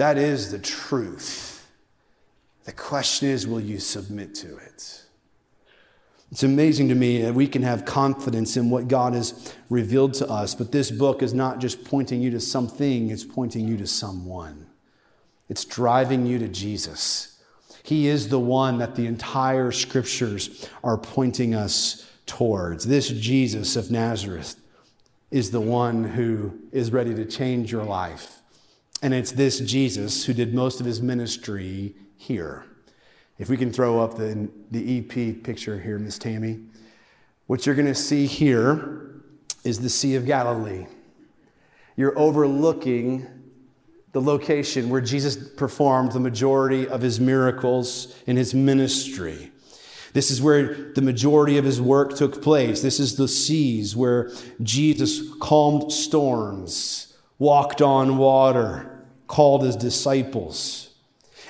That 0.00 0.16
is 0.16 0.50
the 0.50 0.58
truth. 0.58 1.68
The 2.64 2.72
question 2.72 3.28
is, 3.28 3.46
will 3.46 3.60
you 3.60 3.78
submit 3.78 4.34
to 4.36 4.56
it? 4.56 5.02
It's 6.32 6.42
amazing 6.42 6.88
to 6.88 6.94
me 6.94 7.20
that 7.20 7.34
we 7.34 7.46
can 7.46 7.60
have 7.64 7.84
confidence 7.84 8.56
in 8.56 8.70
what 8.70 8.88
God 8.88 9.12
has 9.12 9.54
revealed 9.68 10.14
to 10.14 10.26
us, 10.26 10.54
but 10.54 10.72
this 10.72 10.90
book 10.90 11.22
is 11.22 11.34
not 11.34 11.58
just 11.58 11.84
pointing 11.84 12.22
you 12.22 12.30
to 12.30 12.40
something, 12.40 13.10
it's 13.10 13.24
pointing 13.24 13.68
you 13.68 13.76
to 13.76 13.86
someone. 13.86 14.68
It's 15.50 15.66
driving 15.66 16.24
you 16.24 16.38
to 16.38 16.48
Jesus. 16.48 17.38
He 17.82 18.08
is 18.08 18.30
the 18.30 18.40
one 18.40 18.78
that 18.78 18.94
the 18.94 19.06
entire 19.06 19.70
scriptures 19.70 20.66
are 20.82 20.96
pointing 20.96 21.54
us 21.54 22.10
towards. 22.24 22.86
This 22.86 23.10
Jesus 23.10 23.76
of 23.76 23.90
Nazareth 23.90 24.56
is 25.30 25.50
the 25.50 25.60
one 25.60 26.04
who 26.04 26.58
is 26.72 26.90
ready 26.90 27.14
to 27.14 27.26
change 27.26 27.70
your 27.70 27.84
life. 27.84 28.39
And 29.02 29.14
it's 29.14 29.32
this 29.32 29.60
Jesus 29.60 30.24
who 30.24 30.32
did 30.32 30.54
most 30.54 30.80
of 30.80 30.86
his 30.86 31.00
ministry 31.00 31.94
here. 32.16 32.64
If 33.38 33.48
we 33.48 33.56
can 33.56 33.72
throw 33.72 34.00
up 34.00 34.16
the, 34.16 34.48
the 34.70 34.98
EP 34.98 35.42
picture 35.42 35.80
here, 35.80 35.98
Miss 35.98 36.18
Tammy. 36.18 36.60
What 37.46 37.64
you're 37.64 37.74
going 37.74 37.86
to 37.86 37.94
see 37.94 38.26
here 38.26 39.22
is 39.64 39.80
the 39.80 39.88
Sea 39.88 40.16
of 40.16 40.26
Galilee. 40.26 40.86
You're 41.96 42.18
overlooking 42.18 43.26
the 44.12 44.20
location 44.20 44.90
where 44.90 45.00
Jesus 45.00 45.36
performed 45.36 46.12
the 46.12 46.20
majority 46.20 46.86
of 46.86 47.00
his 47.00 47.20
miracles 47.20 48.14
in 48.26 48.36
his 48.36 48.54
ministry. 48.54 49.50
This 50.12 50.30
is 50.30 50.42
where 50.42 50.92
the 50.92 51.02
majority 51.02 51.56
of 51.56 51.64
his 51.64 51.80
work 51.80 52.16
took 52.16 52.42
place. 52.42 52.82
This 52.82 52.98
is 52.98 53.16
the 53.16 53.28
seas 53.28 53.94
where 53.94 54.30
Jesus 54.62 55.22
calmed 55.40 55.92
storms, 55.92 57.09
walked 57.40 57.82
on 57.82 58.18
water, 58.18 59.04
called 59.26 59.64
his 59.64 59.74
disciples. 59.74 60.90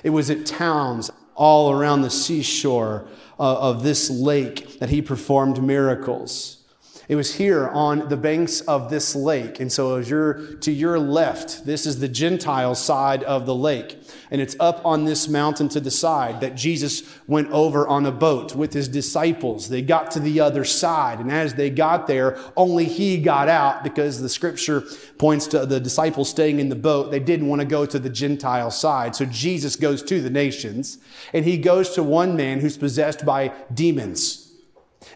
It 0.03 0.11
was 0.11 0.31
at 0.31 0.47
towns 0.47 1.11
all 1.35 1.73
around 1.73 2.03
the 2.03 2.11
seashore 2.11 3.07
uh, 3.39 3.59
of 3.61 3.83
this 3.83 4.09
lake 4.09 4.79
that 4.79 4.89
he 4.89 5.03
performed 5.03 5.63
miracles. 5.63 6.65
It 7.09 7.17
was 7.17 7.35
here 7.35 7.67
on 7.69 8.09
the 8.09 8.17
banks 8.17 8.61
of 8.61 8.89
this 8.89 9.17
lake. 9.17 9.59
And 9.59 9.73
so, 9.73 9.97
as 9.97 10.09
you're 10.09 10.55
to 10.59 10.71
your 10.71 10.99
left, 10.99 11.67
this 11.67 11.85
is 11.85 11.99
the 11.99 12.09
Gentile 12.09 12.77
side 12.77 13.25
of 13.25 13.47
the 13.47 13.55
lake. 13.55 14.00
And 14.31 14.41
it's 14.41 14.57
up 14.61 14.85
on 14.85 15.05
this 15.05 15.29
mountain 15.29 15.69
to 15.71 15.81
the 15.81 15.91
side 15.91 16.41
that 16.41 16.55
Jesus 16.55 17.03
went 17.27 17.51
over 17.51 17.87
on 17.87 18.07
a 18.07 18.13
boat 18.13 18.55
with 18.55 18.73
his 18.73 18.87
disciples. 18.87 19.69
They 19.69 19.83
got 19.83 20.11
to 20.13 20.21
the 20.21 20.41
other 20.41 20.65
side. 20.65 21.19
And 21.19 21.33
as 21.33 21.55
they 21.55 21.71
got 21.71 22.07
there, 22.07 22.39
only 22.57 22.85
he 22.85 23.19
got 23.19 23.49
out 23.49 23.83
because 23.83 24.21
the 24.21 24.29
scripture 24.29 24.85
points 25.19 25.47
to 25.49 25.67
the 25.67 25.81
disciples 25.81 26.31
staying 26.31 26.61
in 26.61 26.69
the 26.69 26.77
boat. 26.77 27.11
They 27.11 27.21
didn't 27.21 27.49
want 27.49 27.61
to 27.61 27.67
go 27.67 27.87
to 27.87 27.99
the 27.99 28.11
Gentile 28.11 28.71
side. 28.71 29.17
So 29.17 29.25
Jesus 29.25 29.75
goes 29.77 30.03
to 30.05 30.21
the 30.21 30.31
nations 30.31 30.99
and 31.33 31.45
he 31.45 31.59
goes 31.59 31.91
to 31.91 32.03
one 32.03 32.37
man 32.37 32.61
who's 32.61 32.77
possessed 32.77 33.25
by 33.25 33.53
demons. 33.73 34.50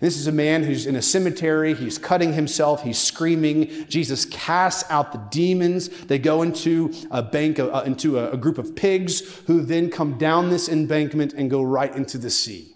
This 0.01 0.17
is 0.17 0.27
a 0.27 0.33
man 0.33 0.65
who's 0.65 0.87
in 0.87 0.97
a 0.97 1.03
cemetery. 1.03 1.75
He's 1.75 1.99
cutting 1.99 2.33
himself. 2.33 2.83
He's 2.83 2.99
screaming. 2.99 3.87
Jesus 3.89 4.25
casts 4.25 4.89
out 4.91 5.13
the 5.13 5.19
demons. 5.31 5.89
They 5.89 6.19
go 6.19 6.43
into 6.43 6.93
a 7.11 7.23
bank, 7.23 7.59
uh, 7.59 7.83
into 7.85 8.19
a, 8.19 8.31
a 8.31 8.37
group 8.37 8.59
of 8.59 8.75
pigs 8.75 9.21
who 9.47 9.63
then 9.63 9.91
come 9.91 10.17
down 10.17 10.49
this 10.49 10.69
embankment 10.69 11.35
and 11.35 11.51
go 11.51 11.63
right 11.63 11.95
into 11.95 12.17
the 12.17 12.31
sea. 12.31 12.73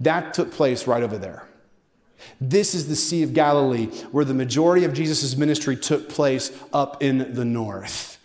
That 0.00 0.32
took 0.34 0.52
place 0.52 0.86
right 0.86 1.02
over 1.02 1.18
there. 1.18 1.48
This 2.40 2.74
is 2.74 2.88
the 2.88 2.96
Sea 2.96 3.22
of 3.22 3.34
Galilee, 3.34 3.86
where 4.10 4.24
the 4.24 4.34
majority 4.34 4.84
of 4.84 4.94
Jesus' 4.94 5.36
ministry 5.36 5.76
took 5.76 6.08
place 6.08 6.50
up 6.72 7.02
in 7.02 7.34
the 7.34 7.44
north. 7.44 8.18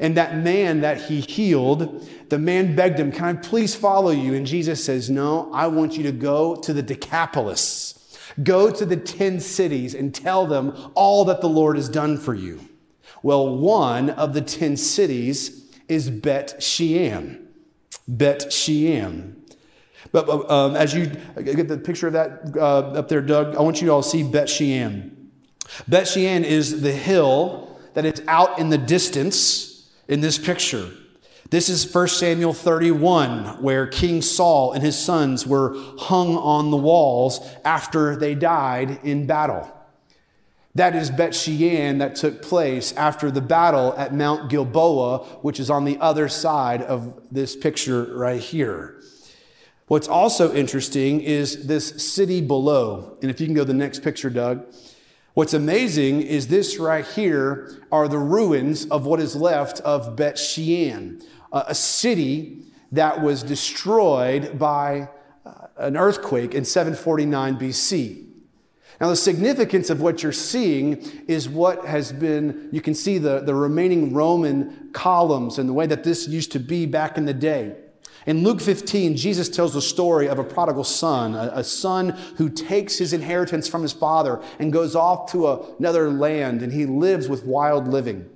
And 0.00 0.16
that 0.16 0.36
man 0.36 0.80
that 0.80 1.02
he 1.02 1.20
healed, 1.20 2.08
the 2.28 2.38
man 2.38 2.74
begged 2.74 2.98
him, 2.98 3.12
Can 3.12 3.24
I 3.24 3.32
please 3.34 3.74
follow 3.74 4.10
you? 4.10 4.34
And 4.34 4.46
Jesus 4.46 4.84
says, 4.84 5.08
No, 5.08 5.50
I 5.52 5.68
want 5.68 5.96
you 5.96 6.02
to 6.04 6.12
go 6.12 6.56
to 6.56 6.72
the 6.72 6.82
Decapolis. 6.82 8.18
Go 8.42 8.70
to 8.70 8.84
the 8.84 8.96
10 8.96 9.40
cities 9.40 9.94
and 9.94 10.14
tell 10.14 10.46
them 10.46 10.76
all 10.94 11.24
that 11.26 11.40
the 11.40 11.48
Lord 11.48 11.76
has 11.76 11.88
done 11.88 12.18
for 12.18 12.34
you. 12.34 12.60
Well, 13.22 13.56
one 13.56 14.10
of 14.10 14.34
the 14.34 14.42
10 14.42 14.76
cities 14.76 15.72
is 15.88 16.10
Bet 16.10 16.62
Shean. 16.62 17.48
Bet 18.06 18.52
Shean. 18.52 19.42
But 20.12 20.28
um, 20.50 20.76
as 20.76 20.94
you 20.94 21.06
get 21.06 21.68
the 21.68 21.78
picture 21.78 22.08
of 22.08 22.12
that 22.12 22.56
uh, 22.56 22.92
up 22.92 23.08
there, 23.08 23.22
Doug, 23.22 23.56
I 23.56 23.62
want 23.62 23.80
you 23.80 23.86
to 23.86 23.92
all 23.92 24.02
see 24.02 24.22
Bet 24.22 24.48
Shean. 24.48 25.30
Bet 25.88 26.06
Shean 26.06 26.44
is 26.44 26.82
the 26.82 26.92
hill 26.92 27.78
that 27.94 28.04
is 28.04 28.22
out 28.28 28.58
in 28.58 28.68
the 28.68 28.78
distance 28.78 29.75
in 30.08 30.20
this 30.20 30.38
picture. 30.38 30.90
This 31.50 31.68
is 31.68 31.92
1 31.92 32.08
Samuel 32.08 32.52
31, 32.52 33.62
where 33.62 33.86
King 33.86 34.20
Saul 34.20 34.72
and 34.72 34.82
his 34.82 34.98
sons 34.98 35.46
were 35.46 35.76
hung 35.98 36.36
on 36.36 36.70
the 36.70 36.76
walls 36.76 37.40
after 37.64 38.16
they 38.16 38.34
died 38.34 38.98
in 39.04 39.26
battle. 39.26 39.72
That 40.74 40.94
is 40.94 41.10
Bet 41.10 41.34
Shean 41.34 41.98
that 41.98 42.16
took 42.16 42.42
place 42.42 42.92
after 42.94 43.30
the 43.30 43.40
battle 43.40 43.94
at 43.96 44.12
Mount 44.12 44.50
Gilboa, 44.50 45.24
which 45.40 45.58
is 45.60 45.70
on 45.70 45.84
the 45.84 45.98
other 46.00 46.28
side 46.28 46.82
of 46.82 47.18
this 47.30 47.56
picture 47.56 48.14
right 48.14 48.40
here. 48.40 49.00
What's 49.86 50.08
also 50.08 50.52
interesting 50.52 51.20
is 51.20 51.66
this 51.66 52.12
city 52.12 52.40
below. 52.40 53.16
And 53.22 53.30
if 53.30 53.40
you 53.40 53.46
can 53.46 53.54
go 53.54 53.62
to 53.62 53.68
the 53.68 53.72
next 53.72 54.02
picture, 54.02 54.28
Doug. 54.28 54.66
What's 55.36 55.52
amazing 55.52 56.22
is 56.22 56.48
this 56.48 56.78
right 56.78 57.04
here 57.04 57.70
are 57.92 58.08
the 58.08 58.16
ruins 58.16 58.86
of 58.86 59.04
what 59.04 59.20
is 59.20 59.36
left 59.36 59.80
of 59.80 60.16
Bet 60.16 60.38
Shean, 60.38 61.20
a 61.52 61.74
city 61.74 62.62
that 62.92 63.20
was 63.20 63.42
destroyed 63.42 64.58
by 64.58 65.10
uh, 65.44 65.66
an 65.76 65.98
earthquake 65.98 66.54
in 66.54 66.64
749 66.64 67.58
BC. 67.58 68.26
Now, 68.98 69.10
the 69.10 69.16
significance 69.16 69.90
of 69.90 70.00
what 70.00 70.22
you're 70.22 70.32
seeing 70.32 71.04
is 71.28 71.50
what 71.50 71.84
has 71.84 72.12
been, 72.12 72.70
you 72.72 72.80
can 72.80 72.94
see 72.94 73.18
the, 73.18 73.40
the 73.40 73.54
remaining 73.54 74.14
Roman 74.14 74.88
columns 74.94 75.58
and 75.58 75.68
the 75.68 75.74
way 75.74 75.86
that 75.86 76.02
this 76.02 76.26
used 76.26 76.50
to 76.52 76.58
be 76.58 76.86
back 76.86 77.18
in 77.18 77.26
the 77.26 77.34
day. 77.34 77.76
In 78.24 78.42
Luke 78.42 78.60
15, 78.60 79.16
Jesus 79.16 79.48
tells 79.48 79.74
the 79.74 79.82
story 79.82 80.28
of 80.28 80.38
a 80.38 80.44
prodigal 80.44 80.84
son, 80.84 81.34
a, 81.34 81.52
a, 81.54 81.64
son 81.64 82.10
who 82.36 82.48
takes 82.48 82.98
his 82.98 83.12
inheritance 83.12 83.68
from 83.68 83.82
his 83.82 83.92
father 83.92 84.42
and 84.58 84.72
goes 84.72 84.96
off 84.96 85.30
to 85.32 85.48
another 85.78 86.10
land 86.10 86.62
and 86.62 86.72
he 86.72 86.86
lives 86.86 87.28
with 87.28 87.44
wild 87.44 87.88
living. 87.88 88.28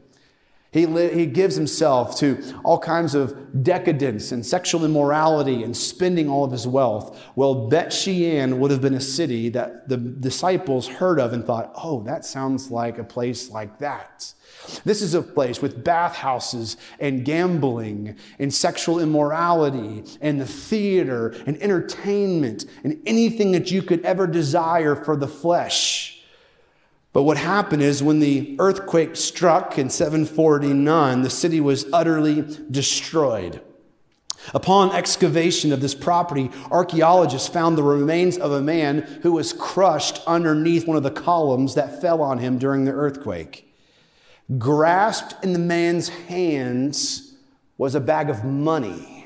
He, 0.73 0.87
li- 0.87 1.13
he 1.13 1.27
gives 1.27 1.57
himself 1.57 2.17
to 2.21 2.41
all 2.65 2.79
kinds 2.79 3.17
of 3.17 3.63
decadence 3.65 4.31
and 4.31 4.47
sexual 4.47 4.85
immorality 4.85 5.65
and 5.65 5.77
spending 5.77 6.29
all 6.29 6.45
of 6.45 6.53
his 6.53 6.67
wealth. 6.67 7.21
Well, 7.35 7.69
Bet 7.69 7.93
Shean 7.93 8.61
would 8.61 8.71
have 8.71 8.81
been 8.81 8.95
a 8.95 9.01
city 9.01 9.49
that 9.49 9.89
the 9.89 9.97
disciples 9.97 10.87
heard 10.87 11.19
of 11.19 11.33
and 11.33 11.45
thought, 11.45 11.73
oh, 11.75 12.03
that 12.05 12.25
sounds 12.25 12.71
like 12.71 12.99
a 12.99 13.05
place 13.05 13.51
like 13.51 13.81
that. 13.81 14.33
This 14.85 15.03
is 15.03 15.15
a 15.15 15.23
place 15.23 15.61
with 15.61 15.83
bathhouses 15.83 16.77
and 17.01 17.25
gambling 17.25 18.17
and 18.39 18.55
sexual 18.55 19.01
immorality 19.01 20.05
and 20.21 20.41
the 20.41 20.47
theater 20.47 21.35
and 21.47 21.61
entertainment 21.61 22.67
and 22.85 23.01
anything 23.07 23.51
that 23.53 23.73
you 23.73 23.83
could 23.83 24.05
ever 24.05 24.29
desire 24.29 24.95
for 24.95 25.17
the 25.17 25.27
flesh. 25.27 26.20
But 27.13 27.25
what 27.25 27.37
happened 27.37 27.83
is 27.83 28.03
when 28.03 28.21
the 28.21 28.57
earthquake 28.59 29.17
struck 29.17 29.79
in 29.79 29.91
749, 29.91 31.23
the 31.23 31.31
city 31.31 31.61
was 31.61 31.87
utterly 31.93 32.47
destroyed. 32.71 33.61
Upon 34.55 34.93
excavation 34.93 35.73
of 35.73 35.81
this 35.81 35.95
property, 35.95 36.51
archaeologists 36.71 37.49
found 37.49 37.77
the 37.77 37.83
remains 37.83 38.39
of 38.39 38.53
a 38.53 38.63
man 38.63 39.03
who 39.23 39.33
was 39.33 39.53
crushed 39.53 40.21
underneath 40.27 40.87
one 40.87 40.97
of 40.97 41.03
the 41.03 41.11
columns 41.11 41.75
that 41.75 42.01
fell 42.01 42.23
on 42.23 42.39
him 42.39 42.59
during 42.59 42.85
the 42.85 42.93
earthquake. 42.93 43.75
Grasped 44.59 45.45
in 45.45 45.53
the 45.53 45.59
man's 45.59 46.09
hands 46.09 47.35
was 47.77 47.95
a 47.95 48.01
bag 48.01 48.31
of 48.31 48.45
money. 48.45 49.20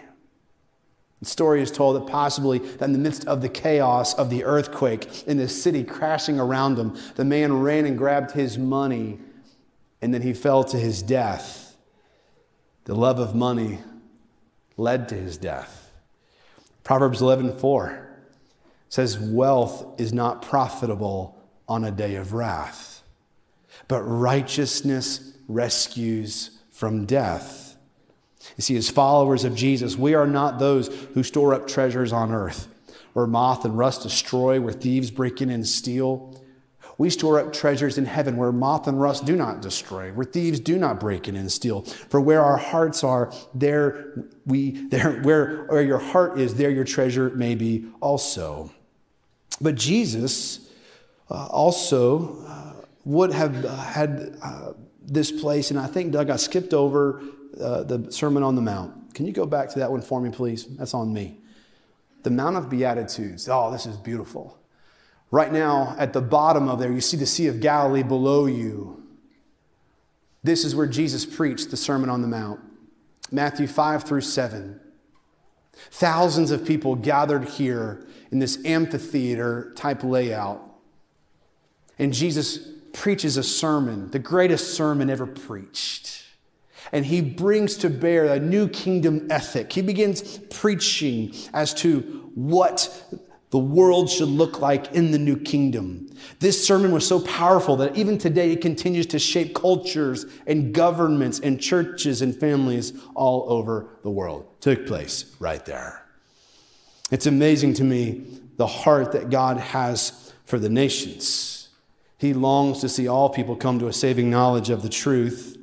The 1.25 1.31
story 1.31 1.63
is 1.63 1.71
told 1.71 1.97
that 1.97 2.07
possibly 2.07 2.59
that 2.59 2.83
in 2.83 2.93
the 2.93 2.99
midst 2.99 3.27
of 3.27 3.41
the 3.41 3.49
chaos 3.49 4.13
of 4.13 4.29
the 4.29 4.45
earthquake 4.45 5.27
in 5.27 5.39
the 5.39 5.49
city 5.49 5.83
crashing 5.83 6.39
around 6.39 6.79
him, 6.79 6.99
the 7.15 7.25
man 7.25 7.63
ran 7.63 7.87
and 7.87 7.97
grabbed 7.97 8.33
his 8.33 8.59
money 8.59 9.19
and 10.03 10.13
then 10.13 10.21
he 10.21 10.35
fell 10.35 10.65
to 10.65 10.77
his 10.79 11.01
death. 11.01 11.79
The 12.85 12.95
love 12.95 13.19
of 13.19 13.35
money 13.35 13.79
led 14.77 15.09
to 15.09 15.15
his 15.15 15.39
death. 15.39 15.91
Proverbs 16.83 17.23
11:4 17.23 18.07
says 18.91 19.19
wealth 19.19 19.99
is 19.99 20.13
not 20.13 20.43
profitable 20.43 21.39
on 21.67 21.85
a 21.85 21.91
day 21.91 22.17
of 22.17 22.35
wrath, 22.35 23.03
but 23.89 24.03
righteousness 24.03 25.33
rescues 25.49 26.51
from 26.71 27.07
death. 27.07 27.64
You 28.57 28.63
see, 28.63 28.77
as 28.77 28.91
followers 28.91 29.45
of 29.45 29.55
Jesus, 29.55 29.97
we 29.97 30.15
are 30.15 30.27
not 30.27 30.59
those 30.59 30.89
who 31.15 31.23
store 31.23 31.55
up 31.55 31.67
treasures 31.67 32.13
on 32.13 32.33
earth 32.33 32.69
where 33.15 33.27
moth 33.27 33.65
and 33.65 33.79
rust 33.79 34.03
destroy, 34.03 34.61
where 34.61 34.73
thieves 34.73 35.11
break 35.11 35.41
in 35.41 35.49
and 35.49 35.67
steal. 35.67 36.39
We 36.99 37.11
store 37.11 37.41
up 37.41 37.53
treasures 37.53 37.97
in 37.97 38.05
heaven 38.05 38.37
where 38.37 38.53
moth 38.53 38.87
and 38.87 39.01
rust 39.01 39.25
do 39.25 39.35
not 39.35 39.63
destroy, 39.63 40.13
where 40.13 40.27
thieves 40.27 40.61
do 40.61 40.79
not 40.79 41.01
break 41.01 41.27
in 41.27 41.35
and 41.35 41.51
steal. 41.51 41.83
For 41.83 42.21
where 42.21 42.43
our 42.43 42.57
hearts 42.57 43.03
are, 43.03 43.33
there 43.55 44.27
we 44.47 44.87
there 44.89 45.23
where, 45.23 45.65
where 45.67 45.83
your 45.83 45.99
heart 45.99 46.39
is, 46.39 46.55
there 46.55 46.71
your 46.71 46.85
treasure 46.85 47.31
may 47.31 47.55
be 47.55 47.87
also. 48.01 48.71
But 49.61 49.77
Jesus 49.77 50.69
uh, 51.31 51.47
also 51.47 52.45
uh, 52.47 52.85
would 53.05 53.33
have 53.33 53.65
uh, 53.65 53.77
had 53.77 54.37
uh, 54.43 54.73
this 55.03 55.31
place, 55.31 55.71
and 55.71 55.79
I 55.79 55.87
think 55.87 56.13
Doug, 56.13 56.31
I 56.31 56.37
skipped 56.37 56.75
over 56.75 57.23
uh, 57.61 57.83
the 57.85 58.11
Sermon 58.11 58.43
on 58.43 58.55
the 58.55 58.63
Mount. 58.63 59.15
Can 59.15 59.27
you 59.27 59.33
go 59.33 59.47
back 59.47 59.69
to 59.71 59.79
that 59.79 59.91
one 59.91 60.03
for 60.03 60.21
me, 60.21 60.31
please? 60.31 60.65
That's 60.77 60.95
on 60.95 61.13
me. 61.13 61.39
The 62.23 62.31
Mount 62.31 62.57
of 62.57 62.69
Beatitudes. 62.69 63.49
Oh, 63.49 63.71
this 63.71 63.87
is 63.87 63.97
beautiful. 63.97 64.59
Right 65.31 65.53
now, 65.53 65.95
at 65.99 66.13
the 66.13 66.21
bottom 66.21 66.69
of 66.69 66.79
there, 66.79 66.93
you 66.93 67.01
see 67.01 67.17
the 67.17 67.27
Sea 67.27 67.49
of 67.49 67.61
Galilee 67.61 68.03
below 68.03 68.47
you. 68.47 69.03
This 70.43 70.65
is 70.65 70.75
where 70.75 70.87
Jesus 70.87 71.25
preached 71.25 71.71
the 71.71 71.77
Sermon 71.77 72.11
on 72.11 72.23
the 72.23 72.29
Mount. 72.29 72.61
Matthew 73.31 73.67
5 73.67 74.05
through 74.05 74.21
7. 74.21 74.81
Thousands 75.91 76.51
of 76.51 76.65
people 76.65 76.95
gathered 76.95 77.45
here 77.49 78.07
in 78.31 78.39
this 78.39 78.65
amphitheater 78.65 79.73
type 79.75 80.05
layout. 80.05 80.63
And 81.99 82.13
Jesus 82.13 82.59
preaches 82.93 83.37
a 83.37 83.43
sermon, 83.43 84.11
the 84.11 84.19
greatest 84.19 84.75
sermon 84.75 85.11
ever 85.11 85.27
preached 85.27 86.24
and 86.95 87.05
he 87.05 87.21
brings 87.21 87.77
to 87.79 87.91
bear 87.91 88.27
a 88.27 88.39
new 88.39 88.69
kingdom 88.69 89.27
ethic. 89.29 89.73
He 89.73 89.83
begins 89.83 90.39
preaching 90.39 91.35
as 91.53 91.75
to 91.75 92.01
what 92.37 93.05
the 93.51 93.59
world 93.59 94.09
should 94.09 94.29
look 94.29 94.61
like 94.61 94.93
in 94.93 95.11
the 95.11 95.19
new 95.19 95.37
kingdom. 95.37 96.09
This 96.39 96.65
sermon 96.65 96.93
was 96.93 97.05
so 97.05 97.19
powerful 97.21 97.75
that 97.77 97.97
even 97.97 98.17
today 98.17 98.53
it 98.53 98.61
continues 98.61 99.07
to 99.07 99.19
shape 99.19 99.57
cultures 99.57 100.25
and 100.47 100.73
governments 100.73 101.41
and 101.41 101.61
churches 101.61 102.23
and 102.23 102.35
families 102.35 102.93
all 103.17 103.47
over 103.49 103.89
the 104.05 104.11
world. 104.11 104.47
Took 104.61 104.87
place 104.87 105.35
right 105.41 105.65
there. 105.67 106.01
It's 107.11 107.27
amazing 107.27 107.75
to 107.75 107.85
me 107.85 108.25
the 108.57 108.69
heart 108.69 109.11
that 109.13 109.31
God 109.31 109.57
has 109.59 110.33
for 110.45 110.61
the 110.61 110.69
nations. 110.69 111.71
He 112.19 112.35
longs 112.35 112.81
to 112.83 112.89
see 112.89 113.09
all 113.09 113.31
people 113.31 113.57
come 113.57 113.81
to 113.81 113.89
a 113.89 113.93
saving 113.93 114.31
knowledge 114.31 114.71
of 114.71 114.83
the 114.83 114.89
truth 114.89 115.59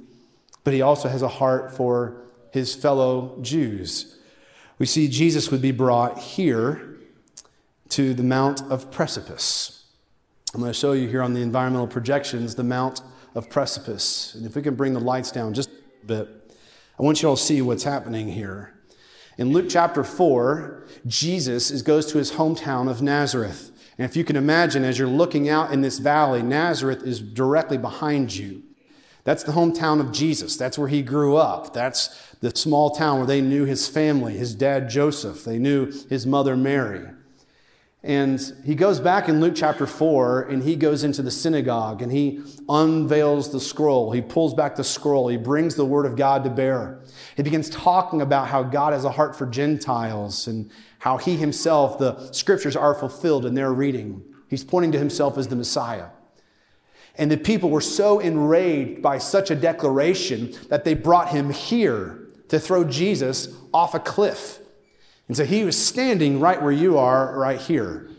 but 0.63 0.73
he 0.73 0.81
also 0.81 1.09
has 1.09 1.21
a 1.21 1.27
heart 1.27 1.75
for 1.75 2.21
his 2.51 2.75
fellow 2.75 3.37
Jews. 3.41 4.17
We 4.77 4.85
see 4.85 5.07
Jesus 5.07 5.51
would 5.51 5.61
be 5.61 5.71
brought 5.71 6.19
here 6.19 6.97
to 7.89 8.13
the 8.13 8.23
Mount 8.23 8.61
of 8.63 8.91
Precipice. 8.91 9.85
I'm 10.53 10.59
going 10.59 10.71
to 10.71 10.77
show 10.77 10.91
you 10.91 11.07
here 11.07 11.21
on 11.21 11.33
the 11.33 11.41
environmental 11.41 11.87
projections 11.87 12.55
the 12.55 12.63
Mount 12.63 13.01
of 13.35 13.49
Precipice. 13.49 14.35
And 14.35 14.45
if 14.45 14.55
we 14.55 14.61
can 14.61 14.75
bring 14.75 14.93
the 14.93 14.99
lights 14.99 15.31
down 15.31 15.53
just 15.53 15.69
a 15.69 16.05
bit, 16.05 16.55
I 16.99 17.03
want 17.03 17.21
you 17.21 17.29
all 17.29 17.37
to 17.37 17.41
see 17.41 17.61
what's 17.61 17.83
happening 17.83 18.29
here. 18.29 18.73
In 19.37 19.53
Luke 19.53 19.67
chapter 19.69 20.03
4, 20.03 20.85
Jesus 21.07 21.71
is, 21.71 21.81
goes 21.81 22.05
to 22.11 22.17
his 22.17 22.33
hometown 22.33 22.89
of 22.89 23.01
Nazareth. 23.01 23.71
And 23.97 24.09
if 24.09 24.15
you 24.15 24.23
can 24.23 24.35
imagine, 24.35 24.83
as 24.83 24.99
you're 24.99 25.07
looking 25.07 25.47
out 25.49 25.71
in 25.71 25.81
this 25.81 25.99
valley, 25.99 26.43
Nazareth 26.43 27.03
is 27.03 27.19
directly 27.19 27.77
behind 27.77 28.35
you. 28.35 28.63
That's 29.23 29.43
the 29.43 29.51
hometown 29.51 29.99
of 29.99 30.11
Jesus. 30.11 30.57
That's 30.57 30.77
where 30.77 30.87
he 30.87 31.01
grew 31.01 31.37
up. 31.37 31.73
That's 31.73 32.35
the 32.41 32.55
small 32.55 32.91
town 32.91 33.17
where 33.17 33.27
they 33.27 33.41
knew 33.41 33.65
his 33.65 33.87
family, 33.87 34.35
his 34.35 34.55
dad 34.55 34.89
Joseph. 34.89 35.43
They 35.43 35.59
knew 35.59 35.91
his 36.09 36.25
mother 36.25 36.57
Mary. 36.57 37.07
And 38.03 38.41
he 38.65 38.73
goes 38.73 38.99
back 38.99 39.29
in 39.29 39.39
Luke 39.39 39.53
chapter 39.55 39.85
4 39.85 40.43
and 40.43 40.63
he 40.63 40.75
goes 40.75 41.03
into 41.03 41.21
the 41.21 41.29
synagogue 41.29 42.01
and 42.01 42.11
he 42.11 42.41
unveils 42.67 43.51
the 43.51 43.59
scroll. 43.59 44.11
He 44.11 44.21
pulls 44.21 44.55
back 44.55 44.75
the 44.75 44.83
scroll. 44.83 45.27
He 45.27 45.37
brings 45.37 45.75
the 45.75 45.85
word 45.85 46.07
of 46.07 46.15
God 46.15 46.43
to 46.45 46.49
bear. 46.49 47.01
He 47.37 47.43
begins 47.43 47.69
talking 47.69 48.21
about 48.21 48.47
how 48.47 48.63
God 48.63 48.93
has 48.93 49.05
a 49.05 49.11
heart 49.11 49.35
for 49.35 49.45
Gentiles 49.45 50.47
and 50.47 50.71
how 50.97 51.17
he 51.17 51.37
himself, 51.37 51.99
the 51.99 52.31
scriptures 52.31 52.75
are 52.75 52.95
fulfilled 52.95 53.45
in 53.45 53.53
their 53.53 53.71
reading. 53.71 54.23
He's 54.49 54.63
pointing 54.63 54.91
to 54.93 54.97
himself 54.97 55.37
as 55.37 55.47
the 55.47 55.55
Messiah. 55.55 56.07
And 57.17 57.29
the 57.29 57.37
people 57.37 57.69
were 57.69 57.81
so 57.81 58.19
enraged 58.19 59.01
by 59.01 59.17
such 59.17 59.51
a 59.51 59.55
declaration 59.55 60.53
that 60.69 60.85
they 60.85 60.93
brought 60.93 61.29
him 61.29 61.49
here 61.49 62.19
to 62.47 62.59
throw 62.59 62.83
Jesus 62.83 63.49
off 63.73 63.93
a 63.93 63.99
cliff. 63.99 64.59
And 65.27 65.37
so 65.37 65.45
he 65.45 65.63
was 65.63 65.77
standing 65.77 66.39
right 66.39 66.61
where 66.61 66.71
you 66.71 66.97
are, 66.97 67.37
right 67.37 67.59
here. 67.59 68.09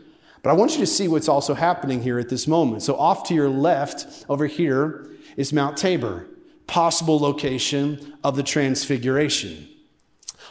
But 0.42 0.50
I 0.50 0.54
want 0.54 0.72
you 0.72 0.78
to 0.78 0.86
see 0.86 1.08
what's 1.08 1.28
also 1.28 1.54
happening 1.54 2.02
here 2.02 2.18
at 2.18 2.28
this 2.28 2.48
moment. 2.48 2.82
So, 2.82 2.96
off 2.96 3.24
to 3.28 3.34
your 3.34 3.48
left, 3.48 4.24
over 4.28 4.46
here, 4.46 5.10
is 5.36 5.52
Mount 5.52 5.76
Tabor, 5.76 6.26
possible 6.66 7.18
location 7.18 8.16
of 8.24 8.36
the 8.36 8.42
Transfiguration. 8.42 9.68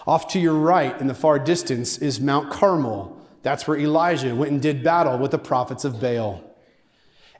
Off 0.07 0.27
to 0.29 0.39
your 0.39 0.53
right, 0.53 0.99
in 1.01 1.07
the 1.07 1.13
far 1.13 1.39
distance, 1.39 1.97
is 1.97 2.21
Mount 2.21 2.51
Carmel. 2.51 3.17
That's 3.43 3.67
where 3.67 3.77
Elijah 3.77 4.33
went 4.33 4.51
and 4.51 4.61
did 4.61 4.83
battle 4.83 5.17
with 5.17 5.31
the 5.31 5.39
prophets 5.39 5.83
of 5.83 5.99
Baal. 5.99 6.43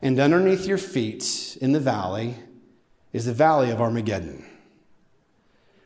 And 0.02 0.20
underneath 0.20 0.66
your 0.66 0.78
feet 0.78 1.58
in 1.62 1.74
the 1.74 1.80
valley 1.80 2.36
is 3.14 3.26
the 3.26 3.34
valley 3.34 3.70
of 3.70 3.80
Armageddon. 3.80 4.46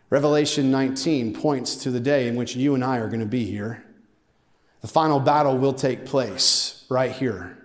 Revelation 0.10 0.72
19 0.72 1.34
points 1.34 1.76
to 1.78 1.92
the 1.92 2.00
day 2.00 2.28
in 2.28 2.36
which 2.36 2.56
you 2.56 2.76
and 2.76 2.84
I 2.84 2.98
are 2.98 3.08
going 3.08 3.20
to 3.20 3.26
be 3.26 3.46
here. 3.46 3.84
The 4.82 4.88
final 4.88 5.20
battle 5.20 5.58
will 5.58 5.74
take 5.74 6.06
place 6.06 6.86
right 6.90 7.12
here. 7.12 7.58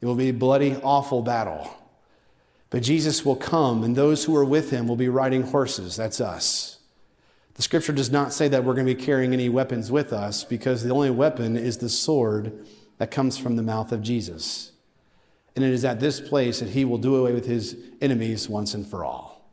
It 0.00 0.06
will 0.06 0.16
be 0.16 0.28
a 0.28 0.34
bloody, 0.34 0.76
awful 0.82 1.22
battle. 1.22 1.70
But 2.68 2.82
Jesus 2.82 3.24
will 3.24 3.36
come, 3.36 3.84
and 3.84 3.94
those 3.94 4.24
who 4.24 4.36
are 4.36 4.44
with 4.44 4.70
him 4.70 4.88
will 4.88 4.96
be 4.96 5.08
riding 5.08 5.42
horses. 5.42 5.94
That's 5.94 6.20
us. 6.20 6.78
The 7.54 7.62
scripture 7.62 7.92
does 7.92 8.10
not 8.10 8.32
say 8.32 8.48
that 8.48 8.64
we're 8.64 8.74
going 8.74 8.86
to 8.86 8.94
be 8.94 9.02
carrying 9.02 9.32
any 9.32 9.48
weapons 9.48 9.92
with 9.92 10.12
us 10.12 10.42
because 10.42 10.82
the 10.82 10.92
only 10.92 11.10
weapon 11.10 11.56
is 11.56 11.78
the 11.78 11.88
sword 11.88 12.66
that 12.98 13.10
comes 13.10 13.38
from 13.38 13.56
the 13.56 13.62
mouth 13.62 13.92
of 13.92 14.02
Jesus. 14.02 14.71
And 15.54 15.64
it 15.64 15.70
is 15.70 15.84
at 15.84 16.00
this 16.00 16.20
place 16.20 16.60
that 16.60 16.70
he 16.70 16.84
will 16.84 16.98
do 16.98 17.16
away 17.16 17.32
with 17.32 17.46
his 17.46 17.76
enemies 18.00 18.48
once 18.48 18.74
and 18.74 18.86
for 18.86 19.04
all. 19.04 19.50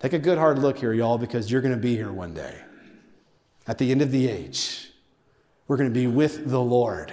Take 0.00 0.12
a 0.12 0.18
good 0.18 0.38
hard 0.38 0.58
look 0.58 0.78
here, 0.78 0.92
y'all, 0.92 1.18
because 1.18 1.50
you're 1.50 1.60
going 1.60 1.74
to 1.74 1.80
be 1.80 1.96
here 1.96 2.12
one 2.12 2.34
day. 2.34 2.56
At 3.66 3.78
the 3.78 3.90
end 3.90 4.02
of 4.02 4.10
the 4.10 4.28
age, 4.28 4.90
we're 5.66 5.76
going 5.76 5.88
to 5.88 5.94
be 5.94 6.06
with 6.06 6.50
the 6.50 6.60
Lord. 6.60 7.12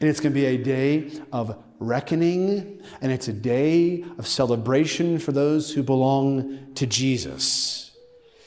And 0.00 0.08
it's 0.08 0.20
going 0.20 0.32
to 0.32 0.38
be 0.38 0.46
a 0.46 0.56
day 0.56 1.10
of 1.32 1.62
reckoning, 1.78 2.80
and 3.00 3.10
it's 3.10 3.28
a 3.28 3.32
day 3.32 4.04
of 4.18 4.26
celebration 4.26 5.18
for 5.18 5.32
those 5.32 5.72
who 5.72 5.82
belong 5.82 6.74
to 6.74 6.86
Jesus. 6.86 7.90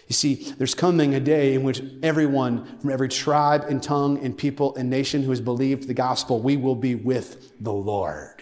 You 0.07 0.13
see, 0.13 0.53
there's 0.57 0.75
coming 0.75 1.15
a 1.15 1.19
day 1.19 1.55
in 1.55 1.63
which 1.63 1.81
everyone 2.01 2.79
from 2.79 2.91
every 2.91 3.09
tribe 3.09 3.65
and 3.67 3.81
tongue 3.81 4.23
and 4.23 4.37
people 4.37 4.75
and 4.75 4.89
nation 4.89 5.23
who 5.23 5.31
has 5.31 5.41
believed 5.41 5.87
the 5.87 5.93
gospel, 5.93 6.39
we 6.39 6.55
will 6.55 6.75
be 6.75 6.95
with 6.95 7.51
the 7.61 7.73
Lord. 7.73 8.32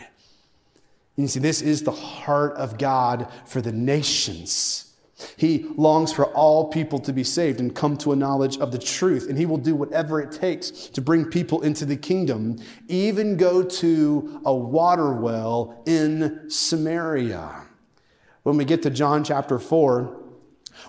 You 1.22 1.28
see, 1.28 1.40
this 1.40 1.62
is 1.62 1.84
the 1.84 1.92
heart 1.92 2.54
of 2.58 2.78
God 2.78 3.32
for 3.46 3.62
the 3.62 3.72
nations. 3.72 4.94
He 5.38 5.68
longs 5.76 6.12
for 6.12 6.26
all 6.26 6.70
people 6.70 6.98
to 7.00 7.14
be 7.14 7.24
saved 7.24 7.60
and 7.60 7.76
come 7.76 7.96
to 7.98 8.12
a 8.12 8.16
knowledge 8.16 8.58
of 8.58 8.72
the 8.72 8.80
truth. 8.80 9.30
And 9.30 9.38
he 9.38 9.46
will 9.46 9.58
do 9.58 9.76
whatever 9.76 10.20
it 10.20 10.32
takes 10.32 10.72
to 10.72 11.02
bring 11.02 11.26
people 11.26 11.62
into 11.62 11.86
the 11.86 11.96
kingdom, 11.96 12.58
even 12.88 13.38
go 13.38 13.62
to 13.62 14.42
a 14.46 14.56
water 14.56 15.14
well 15.14 15.84
in 15.86 16.50
Samaria. 16.50 17.68
When 18.44 18.58
we 18.58 18.66
get 18.66 18.82
to 18.84 18.90
John 18.90 19.24
chapter 19.24 19.60
4, 19.60 20.18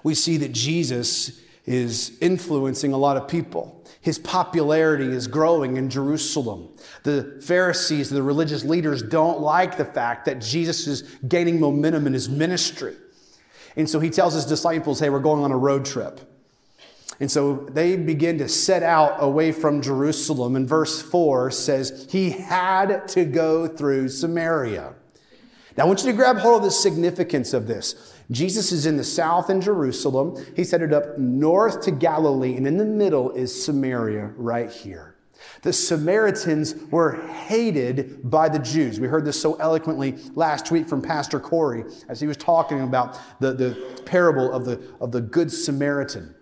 we 0.03 0.15
see 0.15 0.39
that 0.39 0.53
Jesus 0.53 1.41
is 1.67 2.17
influencing 2.21 2.93
a 2.93 2.97
lot 2.97 3.17
of 3.19 3.29
people. 3.29 3.85
His 4.01 4.19
popularity 4.19 5.07
is 5.07 5.27
growing 5.27 5.77
in 5.77 5.91
Jerusalem. 5.91 6.72
The 7.03 7.41
Pharisees, 7.45 8.11
the 8.11 8.23
religious 8.23 8.65
leaders, 8.65 9.03
don't 9.03 9.41
like 9.41 9.77
the 9.77 9.85
fact 9.85 10.27
that 10.27 10.41
Jesus 10.41 10.87
is 10.87 11.03
gaining 11.27 11.59
momentum 11.59 12.07
in 12.07 12.13
his 12.13 12.29
ministry. 12.29 12.95
And 13.77 13.89
so 13.89 14.01
he 14.01 14.11
tells 14.11 14.35
his 14.35 14.45
disciples, 14.45 15.01
hey, 15.01 15.11
we're 15.11 15.21
going 15.21 15.43
on 15.43 15.51
a 15.51 15.59
road 15.59 15.85
trip. 15.85 16.21
And 17.21 17.31
so 17.31 17.69
they 17.71 17.97
begin 17.97 18.39
to 18.39 18.49
set 18.49 18.83
out 18.83 19.17
away 19.19 19.53
from 19.53 19.83
Jerusalem. 19.83 20.57
And 20.57 20.69
verse 20.69 21.01
4 21.03 21.51
says, 21.51 22.09
he 22.11 22.31
had 22.31 23.07
to 23.09 23.25
go 23.25 23.69
through 23.69 24.09
Samaria. 24.09 24.95
Now, 25.77 25.85
I 25.85 25.87
want 25.87 26.05
you 26.05 26.11
to 26.11 26.17
grab 26.17 26.39
hold 26.39 26.59
of 26.59 26.65
the 26.65 26.71
significance 26.71 27.55
of 27.55 27.67
this. 27.67 28.15
Jesus 28.31 28.73
is 28.73 28.87
in 28.87 28.97
the 28.97 29.05
south 29.05 29.51
in 29.51 29.61
Jerusalem. 29.61 30.45
He's 30.55 30.71
headed 30.71 30.93
up 30.93 31.19
north 31.19 31.83
to 31.83 31.91
Galilee, 31.91 32.57
and 32.57 32.67
in 32.67 32.77
the 32.77 32.85
middle 32.85 33.31
is 33.31 33.65
Samaria 33.65 34.33
right 34.37 34.71
here. 34.71 35.12
The 35.63 35.73
Samaritans 35.73 36.75
were 36.91 37.23
hated 37.29 38.29
by 38.29 38.49
the 38.49 38.59
Jews. 38.59 38.99
We 38.99 39.07
heard 39.07 39.25
this 39.25 39.41
so 39.41 39.55
eloquently 39.55 40.17
last 40.35 40.73
week 40.73 40.89
from 40.89 41.01
Pastor 41.01 41.39
Corey 41.39 41.85
as 42.09 42.21
he 42.21 42.27
was 42.27 42.37
talking 42.37 42.81
about 42.81 43.19
the, 43.41 43.53
the 43.53 44.03
parable 44.05 44.53
of 44.53 44.65
the, 44.65 44.81
of 45.01 45.13
the 45.13 45.21
Good 45.21 45.53
Samaritan. 45.53 46.35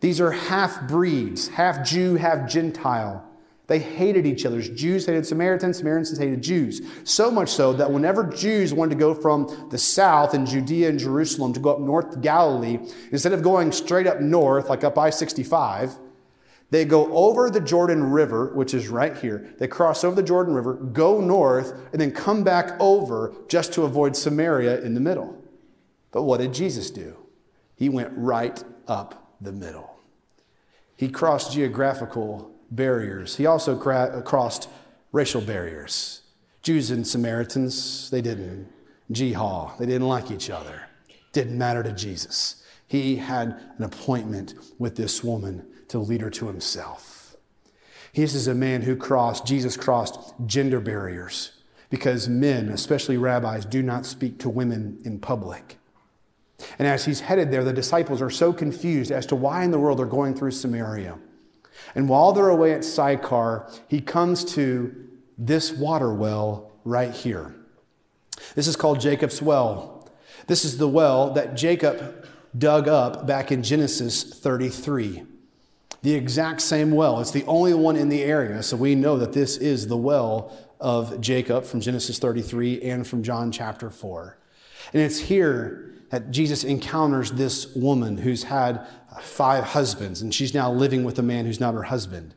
These 0.00 0.20
are 0.20 0.30
half 0.30 0.86
breeds, 0.86 1.48
half 1.48 1.84
Jew, 1.84 2.14
half 2.14 2.48
Gentile. 2.48 3.28
They 3.66 3.80
hated 3.80 4.26
each 4.26 4.46
other. 4.46 4.62
Jews 4.62 5.06
hated 5.06 5.26
Samaritans, 5.26 5.78
Samaritans 5.78 6.16
hated 6.16 6.40
Jews. 6.40 6.82
So 7.02 7.32
much 7.32 7.48
so 7.48 7.72
that 7.72 7.90
whenever 7.90 8.22
Jews 8.22 8.72
wanted 8.72 8.90
to 8.90 9.00
go 9.00 9.12
from 9.12 9.68
the 9.72 9.78
south 9.78 10.34
in 10.34 10.46
Judea 10.46 10.88
and 10.88 11.00
Jerusalem 11.00 11.52
to 11.54 11.58
go 11.58 11.72
up 11.72 11.80
north 11.80 12.12
to 12.12 12.18
Galilee, 12.18 12.78
instead 13.10 13.32
of 13.32 13.42
going 13.42 13.72
straight 13.72 14.06
up 14.06 14.20
north, 14.20 14.68
like 14.68 14.84
up 14.84 14.96
I 14.96 15.10
65, 15.10 15.98
they 16.70 16.84
go 16.84 17.12
over 17.14 17.48
the 17.48 17.60
Jordan 17.60 18.10
River, 18.10 18.52
which 18.54 18.74
is 18.74 18.88
right 18.88 19.16
here. 19.16 19.54
They 19.58 19.68
cross 19.68 20.02
over 20.02 20.16
the 20.16 20.22
Jordan 20.22 20.54
River, 20.54 20.74
go 20.74 21.20
north, 21.20 21.72
and 21.92 22.00
then 22.00 22.10
come 22.10 22.42
back 22.42 22.72
over 22.80 23.32
just 23.48 23.72
to 23.74 23.84
avoid 23.84 24.16
Samaria 24.16 24.80
in 24.82 24.94
the 24.94 25.00
middle. 25.00 25.42
But 26.10 26.22
what 26.22 26.40
did 26.40 26.52
Jesus 26.52 26.90
do? 26.90 27.16
He 27.76 27.88
went 27.88 28.12
right 28.16 28.62
up 28.88 29.36
the 29.40 29.52
middle. 29.52 29.96
He 30.96 31.08
crossed 31.08 31.52
geographical 31.52 32.50
barriers, 32.70 33.36
he 33.36 33.46
also 33.46 33.78
cra- 33.78 34.22
crossed 34.24 34.68
racial 35.12 35.40
barriers. 35.40 36.22
Jews 36.62 36.90
and 36.90 37.06
Samaritans, 37.06 38.10
they 38.10 38.20
didn't 38.20 38.68
jihad, 39.12 39.78
they 39.78 39.86
didn't 39.86 40.08
like 40.08 40.32
each 40.32 40.50
other. 40.50 40.82
Didn't 41.32 41.56
matter 41.56 41.84
to 41.84 41.92
Jesus. 41.92 42.64
He 42.88 43.16
had 43.16 43.60
an 43.78 43.84
appointment 43.84 44.54
with 44.78 44.96
this 44.96 45.22
woman 45.22 45.64
to 45.88 45.98
lead 45.98 46.20
her 46.20 46.30
to 46.30 46.46
himself. 46.46 47.36
This 48.14 48.34
is 48.34 48.48
a 48.48 48.54
man 48.54 48.82
who 48.82 48.96
crossed, 48.96 49.46
Jesus 49.46 49.76
crossed 49.76 50.18
gender 50.46 50.80
barriers 50.80 51.52
because 51.90 52.28
men, 52.28 52.70
especially 52.70 53.18
rabbis, 53.18 53.64
do 53.64 53.82
not 53.82 54.06
speak 54.06 54.38
to 54.38 54.48
women 54.48 54.98
in 55.04 55.18
public. 55.18 55.76
And 56.78 56.88
as 56.88 57.04
he's 57.04 57.20
headed 57.20 57.50
there, 57.50 57.62
the 57.62 57.72
disciples 57.72 58.22
are 58.22 58.30
so 58.30 58.52
confused 58.52 59.12
as 59.12 59.26
to 59.26 59.36
why 59.36 59.64
in 59.64 59.70
the 59.70 59.78
world 59.78 59.98
they're 59.98 60.06
going 60.06 60.34
through 60.34 60.52
Samaria. 60.52 61.18
And 61.94 62.08
while 62.08 62.32
they're 62.32 62.48
away 62.48 62.72
at 62.72 62.84
Sychar, 62.84 63.70
he 63.86 64.00
comes 64.00 64.44
to 64.54 64.94
this 65.36 65.72
water 65.72 66.12
well 66.12 66.72
right 66.84 67.12
here. 67.12 67.54
This 68.54 68.66
is 68.66 68.76
called 68.76 69.00
Jacob's 69.00 69.42
well. 69.42 70.08
This 70.46 70.64
is 70.64 70.78
the 70.78 70.88
well 70.88 71.34
that 71.34 71.54
Jacob 71.54 72.26
dug 72.56 72.88
up 72.88 73.26
back 73.26 73.52
in 73.52 73.62
Genesis 73.62 74.22
33 74.22 75.24
the 76.02 76.14
exact 76.14 76.60
same 76.60 76.92
well. 76.92 77.20
It's 77.20 77.30
the 77.30 77.44
only 77.44 77.74
one 77.74 77.96
in 77.96 78.08
the 78.08 78.22
area, 78.22 78.62
so 78.62 78.76
we 78.76 78.94
know 78.94 79.18
that 79.18 79.32
this 79.32 79.56
is 79.56 79.88
the 79.88 79.96
well 79.96 80.56
of 80.80 81.20
Jacob 81.20 81.64
from 81.64 81.80
Genesis 81.80 82.18
33 82.18 82.82
and 82.82 83.06
from 83.06 83.22
John 83.22 83.50
chapter 83.50 83.90
4. 83.90 84.38
And 84.92 85.02
it's 85.02 85.18
here 85.18 85.94
that 86.10 86.30
Jesus 86.30 86.64
encounters 86.64 87.32
this 87.32 87.74
woman 87.74 88.18
who's 88.18 88.44
had 88.44 88.86
five 89.20 89.64
husbands, 89.64 90.22
and 90.22 90.34
she's 90.34 90.54
now 90.54 90.70
living 90.70 91.04
with 91.04 91.18
a 91.18 91.22
man 91.22 91.46
who's 91.46 91.60
not 91.60 91.74
her 91.74 91.84
husband. 91.84 92.34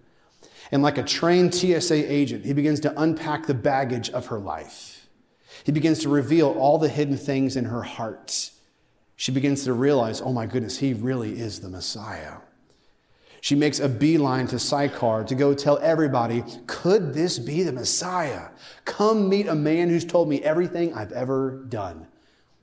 And 0.71 0.81
like 0.81 0.97
a 0.97 1.03
trained 1.03 1.53
TSA 1.53 2.11
agent, 2.11 2.45
he 2.45 2.53
begins 2.53 2.79
to 2.81 3.01
unpack 3.01 3.45
the 3.45 3.53
baggage 3.53 4.09
of 4.11 4.27
her 4.27 4.39
life. 4.39 5.07
He 5.63 5.71
begins 5.71 5.99
to 5.99 6.09
reveal 6.09 6.49
all 6.49 6.77
the 6.77 6.89
hidden 6.89 7.17
things 7.17 7.55
in 7.55 7.65
her 7.65 7.83
heart. 7.83 8.51
She 9.15 9.31
begins 9.31 9.63
to 9.65 9.73
realize, 9.73 10.21
oh 10.21 10.31
my 10.31 10.45
goodness, 10.45 10.77
he 10.77 10.93
really 10.93 11.39
is 11.39 11.59
the 11.59 11.69
Messiah. 11.69 12.37
She 13.41 13.55
makes 13.55 13.79
a 13.79 13.87
beeline 13.87 14.47
to 14.47 14.59
Sychar 14.59 15.23
to 15.23 15.35
go 15.35 15.53
tell 15.53 15.77
everybody, 15.79 16.43
could 16.67 17.13
this 17.13 17.39
be 17.39 17.63
the 17.63 17.71
Messiah? 17.71 18.49
Come 18.85 19.29
meet 19.29 19.47
a 19.47 19.55
man 19.55 19.89
who's 19.89 20.05
told 20.05 20.27
me 20.27 20.43
everything 20.43 20.93
I've 20.93 21.13
ever 21.13 21.63
done. 21.69 22.07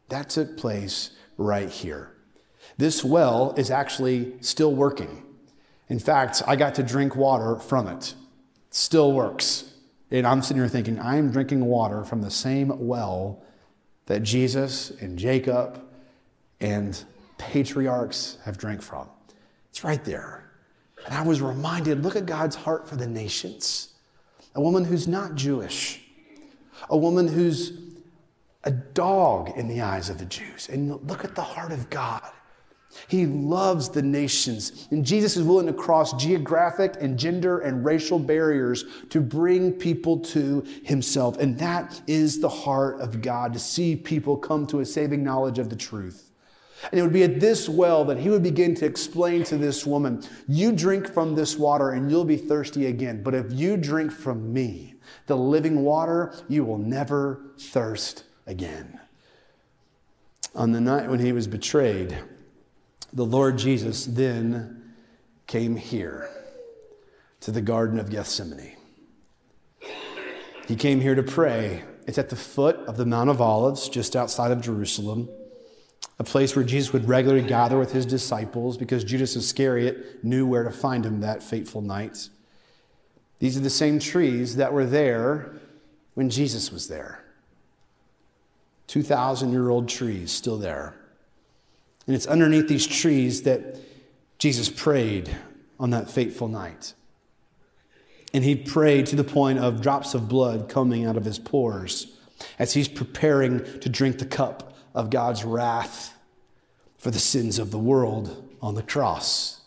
That 0.09 0.29
took 0.29 0.57
place 0.57 1.11
right 1.37 1.69
here. 1.69 2.13
This 2.77 3.03
well 3.03 3.55
is 3.57 3.71
actually 3.71 4.35
still 4.41 4.75
working. 4.75 5.23
In 5.89 5.99
fact, 5.99 6.43
I 6.47 6.57
got 6.57 6.75
to 6.77 6.83
drink 6.83 7.17
water 7.17 7.57
from 7.57 7.89
it. 7.89 8.09
it 8.09 8.15
still 8.71 9.13
works. 9.13 9.73
And 10.11 10.27
I'm 10.27 10.43
sitting 10.43 10.63
here 10.63 10.69
thinking, 10.69 11.01
I'm 11.01 11.31
drinking 11.31 11.65
water 11.65 12.05
from 12.05 12.23
the 12.23 12.31
same 12.31 12.87
well 12.87 13.43
that 14.07 14.23
Jesus 14.23 14.91
and 14.91 15.19
Jacob 15.19 15.83
and 16.61 17.03
patriarchs 17.39 18.39
have 18.45 18.57
drank 18.59 18.83
from. 18.83 19.09
It's 19.71 19.85
right 19.85 20.05
there. 20.05 20.46
And 21.07 21.15
I 21.15 21.23
was 21.23 21.41
reminded 21.41 22.03
look 22.03 22.17
at 22.17 22.27
God's 22.27 22.57
heart 22.57 22.89
for 22.89 22.97
the 22.97 23.07
nations. 23.07 23.95
A 24.55 24.61
woman 24.61 24.85
who's 24.85 25.07
not 25.07 25.35
Jewish, 25.35 26.03
a 26.91 26.97
woman 26.97 27.29
who's 27.29 27.79
a 28.65 28.71
dog 28.71 29.57
in 29.57 29.69
the 29.69 29.81
eyes 29.81 30.11
of 30.11 30.19
the 30.19 30.25
Jews. 30.25 30.69
And 30.69 31.09
look 31.09 31.25
at 31.25 31.35
the 31.35 31.43
heart 31.43 31.73
of 31.73 31.89
God. 31.89 32.23
He 33.09 33.27
loves 33.27 33.89
the 33.89 34.03
nations. 34.03 34.89
And 34.91 35.05
Jesus 35.05 35.37
is 35.37 35.45
willing 35.45 35.67
to 35.67 35.73
cross 35.73 36.13
geographic 36.15 36.95
and 37.01 37.19
gender 37.19 37.61
and 37.61 37.85
racial 37.85 38.19
barriers 38.19 38.85
to 39.11 39.21
bring 39.21 39.73
people 39.73 40.19
to 40.21 40.67
himself. 40.83 41.39
And 41.39 41.59
that 41.59 42.01
is 42.07 42.41
the 42.41 42.49
heart 42.49 43.01
of 43.01 43.23
God 43.23 43.53
to 43.53 43.59
see 43.59 43.95
people 43.97 44.37
come 44.37 44.67
to 44.69 44.81
a 44.81 44.87
saving 44.87 45.23
knowledge 45.23 45.59
of 45.59 45.71
the 45.71 45.77
truth. 45.77 46.26
And 46.91 47.01
it 47.01 47.03
would 47.03 47.13
be 47.13 47.25
at 47.25 47.41
this 47.41 47.69
well 47.69 48.05
that 48.05 48.19
he 48.19 48.29
would 48.29 48.43
begin 48.43 48.75
to 48.77 48.87
explain 48.87 49.45
to 49.45 49.57
this 49.57 49.87
woman, 49.87 50.23
You 50.47 50.73
drink 50.73 51.13
from 51.13 51.35
this 51.35 51.57
water 51.57 51.91
and 51.91 52.11
you'll 52.11 52.25
be 52.25 52.37
thirsty 52.37 52.87
again. 52.87 53.23
But 53.23 53.35
if 53.35 53.51
you 53.51 53.77
drink 53.77 54.13
from 54.13 54.53
me, 54.53 54.95
the 55.27 55.37
living 55.37 55.83
water, 55.83 56.35
you 56.49 56.65
will 56.65 56.79
never 56.79 57.41
thirst 57.59 58.25
again. 58.47 59.01
On 60.55 60.73
the 60.73 60.81
night 60.81 61.09
when 61.09 61.21
he 61.21 61.33
was 61.33 61.47
betrayed, 61.47 62.19
the 63.13 63.25
Lord 63.25 63.59
Jesus 63.59 64.05
then 64.05 64.95
came 65.47 65.77
here 65.77 66.29
to 67.41 67.51
the 67.51 67.61
Garden 67.61 67.99
of 67.99 68.11
Gethsemane. 68.11 68.77
He 70.67 70.77
came 70.77 71.01
here 71.01 71.15
to 71.15 71.23
pray. 71.23 71.85
It's 72.07 72.19
at 72.19 72.29
the 72.29 72.37
foot 72.37 72.77
of 72.87 72.97
the 72.97 73.07
Mount 73.07 73.31
of 73.31 73.41
Olives, 73.41 73.89
just 73.89 74.17
outside 74.17 74.51
of 74.51 74.61
Jerusalem, 74.61 75.29
a 76.19 76.25
place 76.25 76.57
where 76.57 76.65
Jesus 76.65 76.93
would 76.93 77.09
regularly 77.09 77.47
gather 77.47 77.79
with 77.79 77.93
his 77.93 78.07
disciples 78.07 78.77
because 78.77 79.05
Judas 79.05 79.37
Iscariot 79.37 80.25
knew 80.25 80.47
where 80.47 80.65
to 80.65 80.71
find 80.71 81.05
him 81.05 81.21
that 81.21 81.43
fateful 81.43 81.83
night. 81.83 82.31
These 83.39 83.57
are 83.57 83.61
the 83.61 83.71
same 83.71 83.99
trees 83.99 84.57
that 84.57 84.73
were 84.73 84.87
there 84.87 85.53
when 86.15 86.31
Jesus 86.31 86.73
was 86.73 86.89
there. 86.89 87.23
2,000 88.87 89.53
year 89.53 89.69
old 89.69 89.89
trees 89.89 90.33
still 90.33 90.57
there. 90.57 90.95
And 92.07 92.15
it's 92.15 92.27
underneath 92.27 92.69
these 92.69 92.87
trees 92.87 93.43
that 93.43 93.77
Jesus 94.39 94.69
prayed 94.69 95.37
on 95.79 95.91
that 95.91 96.11
fateful 96.11 96.49
night. 96.49 96.95
And 98.33 98.45
he 98.45 98.55
prayed 98.55 99.07
to 99.07 99.17
the 99.17 99.25
point 99.25 99.59
of 99.59 99.83
drops 99.83 100.15
of 100.15 100.29
blood 100.29 100.69
coming 100.69 101.05
out 101.05 101.17
of 101.17 101.25
his 101.25 101.39
pores 101.39 102.17
as 102.59 102.75
he's 102.75 102.89
preparing 102.89 103.65
to 103.81 103.89
drink 103.89 104.19
the 104.19 104.27
cup 104.27 104.76
of 104.97 105.11
God's 105.11 105.45
wrath 105.45 106.15
for 106.99 107.13
the 107.13 107.21
sins 107.21 107.61
of 107.61 107.71
the 107.71 107.79
world 107.79 108.49
on 108.61 108.75
the 108.75 108.83
cross. 108.83 109.61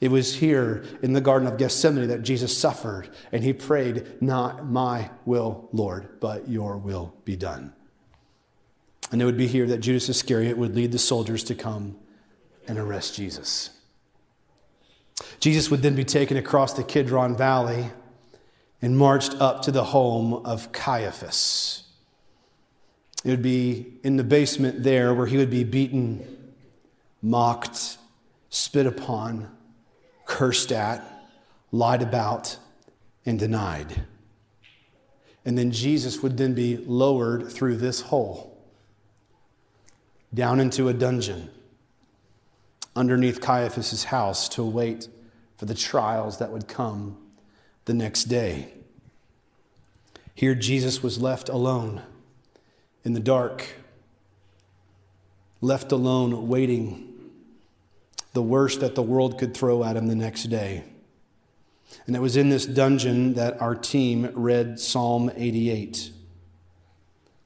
It 0.00 0.10
was 0.10 0.36
here 0.36 0.84
in 1.02 1.12
the 1.12 1.20
Garden 1.20 1.48
of 1.48 1.58
Gethsemane 1.58 2.08
that 2.08 2.22
Jesus 2.22 2.56
suffered, 2.56 3.10
and 3.32 3.44
he 3.44 3.52
prayed, 3.52 4.22
Not 4.22 4.66
my 4.66 5.10
will, 5.24 5.68
Lord, 5.72 6.20
but 6.20 6.48
your 6.48 6.76
will 6.76 7.14
be 7.24 7.36
done. 7.36 7.74
And 9.10 9.20
it 9.20 9.24
would 9.24 9.36
be 9.36 9.46
here 9.46 9.66
that 9.66 9.78
Judas 9.78 10.08
Iscariot 10.08 10.56
would 10.56 10.74
lead 10.74 10.92
the 10.92 10.98
soldiers 10.98 11.44
to 11.44 11.54
come 11.54 11.96
and 12.66 12.78
arrest 12.78 13.14
Jesus. 13.14 13.70
Jesus 15.40 15.70
would 15.70 15.82
then 15.82 15.94
be 15.94 16.04
taken 16.04 16.36
across 16.36 16.72
the 16.72 16.84
Kidron 16.84 17.36
Valley 17.36 17.90
and 18.82 18.98
marched 18.98 19.34
up 19.40 19.62
to 19.62 19.72
the 19.72 19.84
home 19.84 20.34
of 20.34 20.72
Caiaphas. 20.72 21.85
It 23.24 23.30
would 23.30 23.42
be 23.42 23.94
in 24.04 24.16
the 24.16 24.24
basement 24.24 24.82
there 24.82 25.12
where 25.14 25.26
he 25.26 25.36
would 25.36 25.50
be 25.50 25.64
beaten, 25.64 26.52
mocked, 27.22 27.98
spit 28.50 28.86
upon, 28.86 29.50
cursed 30.26 30.70
at, 30.70 31.04
lied 31.72 32.02
about, 32.02 32.58
and 33.24 33.38
denied. 33.38 34.04
And 35.44 35.56
then 35.56 35.70
Jesus 35.70 36.22
would 36.22 36.36
then 36.36 36.54
be 36.54 36.76
lowered 36.76 37.50
through 37.50 37.76
this 37.76 38.02
hole 38.02 38.52
down 40.34 40.60
into 40.60 40.88
a 40.88 40.94
dungeon 40.94 41.50
underneath 42.94 43.40
Caiaphas' 43.40 44.04
house 44.04 44.48
to 44.50 44.62
await 44.62 45.08
for 45.56 45.66
the 45.66 45.74
trials 45.74 46.38
that 46.38 46.50
would 46.50 46.68
come 46.68 47.16
the 47.84 47.94
next 47.94 48.24
day. 48.24 48.72
Here, 50.34 50.54
Jesus 50.54 51.02
was 51.02 51.20
left 51.20 51.48
alone 51.48 52.02
in 53.06 53.12
the 53.12 53.20
dark, 53.20 53.64
left 55.60 55.92
alone 55.92 56.48
waiting 56.48 57.14
the 58.32 58.42
worst 58.42 58.80
that 58.80 58.96
the 58.96 59.02
world 59.02 59.38
could 59.38 59.54
throw 59.54 59.84
at 59.84 59.96
him 59.96 60.08
the 60.08 60.16
next 60.16 60.42
day. 60.46 60.82
And 62.04 62.16
it 62.16 62.18
was 62.18 62.36
in 62.36 62.48
this 62.48 62.66
dungeon 62.66 63.34
that 63.34 63.62
our 63.62 63.76
team 63.76 64.28
read 64.34 64.80
Psalm 64.80 65.30
88. 65.36 66.10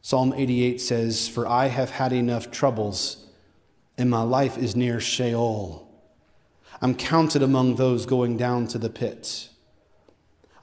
Psalm 0.01 0.33
88 0.35 0.81
says, 0.81 1.29
For 1.29 1.47
I 1.47 1.67
have 1.67 1.91
had 1.91 2.15
enough 2.15 2.51
troubles, 2.51 3.27
and 3.99 4.09
my 4.09 4.23
life 4.23 4.57
is 4.57 4.75
near 4.75 4.99
Sheol. 4.99 5.87
I'm 6.81 6.95
counted 6.95 7.43
among 7.43 7.75
those 7.75 8.07
going 8.07 8.39
down 8.39 8.67
to 8.69 8.79
the 8.79 8.89
pit. 8.89 9.51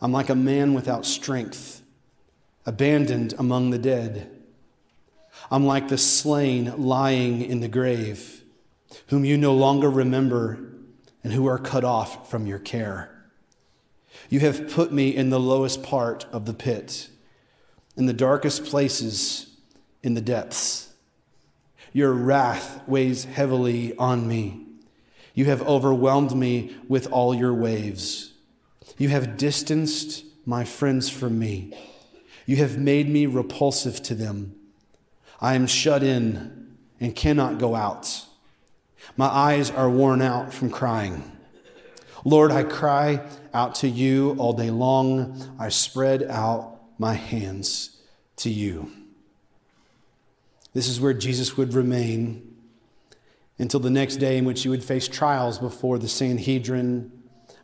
I'm 0.02 0.12
like 0.12 0.30
a 0.30 0.36
man 0.36 0.74
without 0.74 1.06
strength, 1.06 1.84
abandoned 2.66 3.36
among 3.38 3.70
the 3.70 3.78
dead. 3.78 4.34
I'm 5.50 5.66
like 5.66 5.88
the 5.88 5.98
slain 5.98 6.74
lying 6.78 7.42
in 7.42 7.62
the 7.62 7.68
grave 7.68 8.38
whom 9.08 9.26
you 9.26 9.38
no 9.38 9.54
longer 9.54 9.90
remember 9.90 10.60
and 11.24 11.34
who 11.34 11.46
are 11.48 11.58
cut 11.58 11.84
off 11.84 12.30
from 12.30 12.46
your 12.46 12.60
care. 12.60 13.14
You 14.30 14.40
have 14.42 14.70
put 14.70 14.92
me 14.92 15.16
in 15.16 15.30
the 15.30 15.40
lowest 15.40 15.84
part 15.84 16.26
of 16.32 16.46
the 16.46 16.54
pit, 16.54 17.10
in 17.96 18.06
the 18.06 18.14
darkest 18.14 18.66
places, 18.66 19.48
in 20.04 20.14
the 20.14 20.22
depths. 20.22 20.94
Your 21.94 22.12
wrath 22.14 22.88
weighs 22.88 23.26
heavily 23.26 23.96
on 23.98 24.28
me. 24.28 24.66
You 25.34 25.46
have 25.46 25.62
overwhelmed 25.64 26.36
me 26.36 26.76
with 26.88 27.08
all 27.12 27.34
your 27.34 27.54
waves. 27.54 28.34
You 28.98 29.10
have 29.10 29.38
distanced 29.38 30.26
my 30.46 30.64
friends 30.64 31.10
from 31.10 31.38
me. 31.38 31.74
You 32.46 32.58
have 32.58 32.78
made 32.78 33.10
me 33.10 33.26
repulsive 33.26 34.02
to 34.04 34.16
them. 34.16 34.57
I 35.40 35.56
am 35.56 35.68
shut 35.68 36.04
in 36.04 36.76
and 37.00 37.16
cannot 37.16 37.60
go 37.60 37.76
out. 37.76 38.26
My 39.16 39.28
eyes 39.28 39.72
are 39.72 39.90
worn 39.90 40.22
out 40.22 40.54
from 40.54 40.70
crying. 40.70 41.32
Lord, 42.26 42.52
I 42.52 42.64
cry 42.64 43.26
out 43.54 43.76
to 43.76 43.88
you 43.88 44.36
all 44.38 44.54
day 44.54 44.70
long. 44.70 45.56
I 45.60 45.70
spread 45.70 46.24
out 46.24 46.80
my 46.98 47.14
hands 47.14 48.02
to 48.38 48.50
you. 48.50 48.92
This 50.74 50.88
is 50.88 51.00
where 51.00 51.14
Jesus 51.14 51.58
would 51.58 51.74
remain 51.74 52.56
until 53.60 53.80
the 53.80 53.90
next 53.90 54.18
day 54.18 54.38
in 54.38 54.46
which 54.46 54.64
he 54.64 54.70
would 54.70 54.84
face 54.84 55.08
trials 55.08 55.58
before 55.58 55.98
the 55.98 56.08
Sanhedrin, 56.08 57.12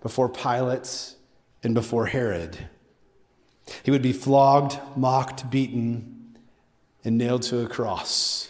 before 0.01 0.29
Pilate, 0.29 1.15
and 1.61 1.73
before 1.73 2.07
Herod. 2.07 2.69
He 3.83 3.91
would 3.91 4.01
be 4.01 4.13
flogged, 4.13 4.79
mocked, 4.95 5.49
beaten, 5.49 6.12
and 7.03 7.17
nailed 7.17 7.41
to 7.43 7.59
a 7.63 7.67
cross. 7.67 8.49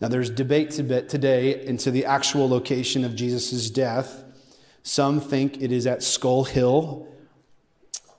Now, 0.00 0.08
there's 0.08 0.28
debate 0.28 0.70
today 0.72 1.64
into 1.64 1.90
the 1.90 2.04
actual 2.04 2.48
location 2.48 3.04
of 3.04 3.14
Jesus' 3.14 3.70
death. 3.70 4.24
Some 4.82 5.20
think 5.20 5.62
it 5.62 5.72
is 5.72 5.86
at 5.86 6.02
Skull 6.02 6.44
Hill. 6.44 7.08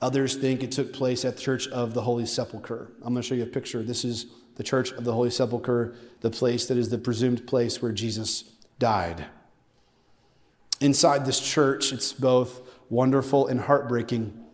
Others 0.02 0.38
think 0.38 0.64
it 0.64 0.72
took 0.72 0.94
place 0.94 1.24
at 1.26 1.36
the 1.36 1.42
Church 1.42 1.68
of 1.68 1.94
the 1.94 2.02
Holy 2.02 2.26
Sepulchre. 2.26 2.92
I'm 3.04 3.14
going 3.14 3.22
to 3.22 3.28
show 3.28 3.36
you 3.36 3.44
a 3.44 3.48
picture. 3.48 3.84
This 3.84 4.04
is 4.04 4.28
the 4.56 4.64
Church 4.64 4.92
of 4.94 5.04
the 5.04 5.14
Holy 5.14 5.30
Sepulchre, 5.30 5.96
the 6.22 6.32
place 6.32 6.66
that 6.68 6.78
is 6.78 6.90
the 6.90 6.98
presumed 6.98 7.46
place 7.46 7.82
where 7.82 7.92
Jesus 7.92 8.44
died. 8.80 9.26
Inside 10.80 11.26
this 11.26 11.40
church, 11.40 11.94
it's 11.94 12.14
both 12.14 12.62
wonderful 12.90 13.48
and 13.48 13.60
heartbreaking 13.60 14.45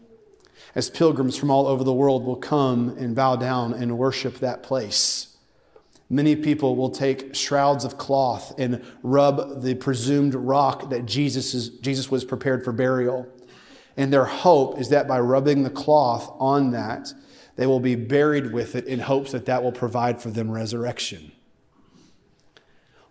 as 0.75 0.89
pilgrims 0.89 1.37
from 1.37 1.51
all 1.51 1.67
over 1.67 1.83
the 1.83 1.93
world 1.93 2.25
will 2.25 2.35
come 2.35 2.89
and 2.97 3.15
bow 3.15 3.35
down 3.35 3.73
and 3.73 3.97
worship 3.97 4.39
that 4.39 4.63
place. 4.63 5.35
Many 6.09 6.35
people 6.35 6.75
will 6.75 6.89
take 6.89 7.33
shrouds 7.35 7.85
of 7.85 7.97
cloth 7.97 8.53
and 8.59 8.83
rub 9.01 9.61
the 9.61 9.75
presumed 9.75 10.35
rock 10.35 10.89
that 10.89 11.05
Jesus, 11.05 11.53
is, 11.53 11.69
Jesus 11.69 12.11
was 12.11 12.25
prepared 12.25 12.65
for 12.65 12.73
burial. 12.73 13.27
And 13.95 14.11
their 14.11 14.25
hope 14.25 14.79
is 14.79 14.89
that 14.89 15.07
by 15.07 15.19
rubbing 15.19 15.63
the 15.63 15.69
cloth 15.69 16.29
on 16.37 16.71
that, 16.71 17.13
they 17.55 17.65
will 17.65 17.79
be 17.79 17.95
buried 17.95 18.51
with 18.51 18.75
it 18.75 18.85
in 18.87 18.99
hopes 18.99 19.31
that 19.31 19.45
that 19.45 19.63
will 19.63 19.71
provide 19.71 20.21
for 20.21 20.29
them 20.29 20.51
resurrection. 20.51 21.31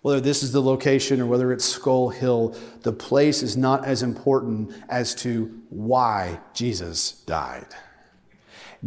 Whether 0.02 0.20
this 0.20 0.42
is 0.42 0.52
the 0.52 0.62
location 0.62 1.20
or 1.20 1.26
whether 1.26 1.52
it's 1.52 1.64
Skull 1.64 2.08
Hill, 2.08 2.56
the 2.82 2.92
place 2.92 3.42
is 3.42 3.56
not 3.56 3.84
as 3.84 4.02
important 4.02 4.72
as 4.88 5.14
to 5.16 5.60
why 5.68 6.40
Jesus 6.54 7.12
died. 7.12 7.66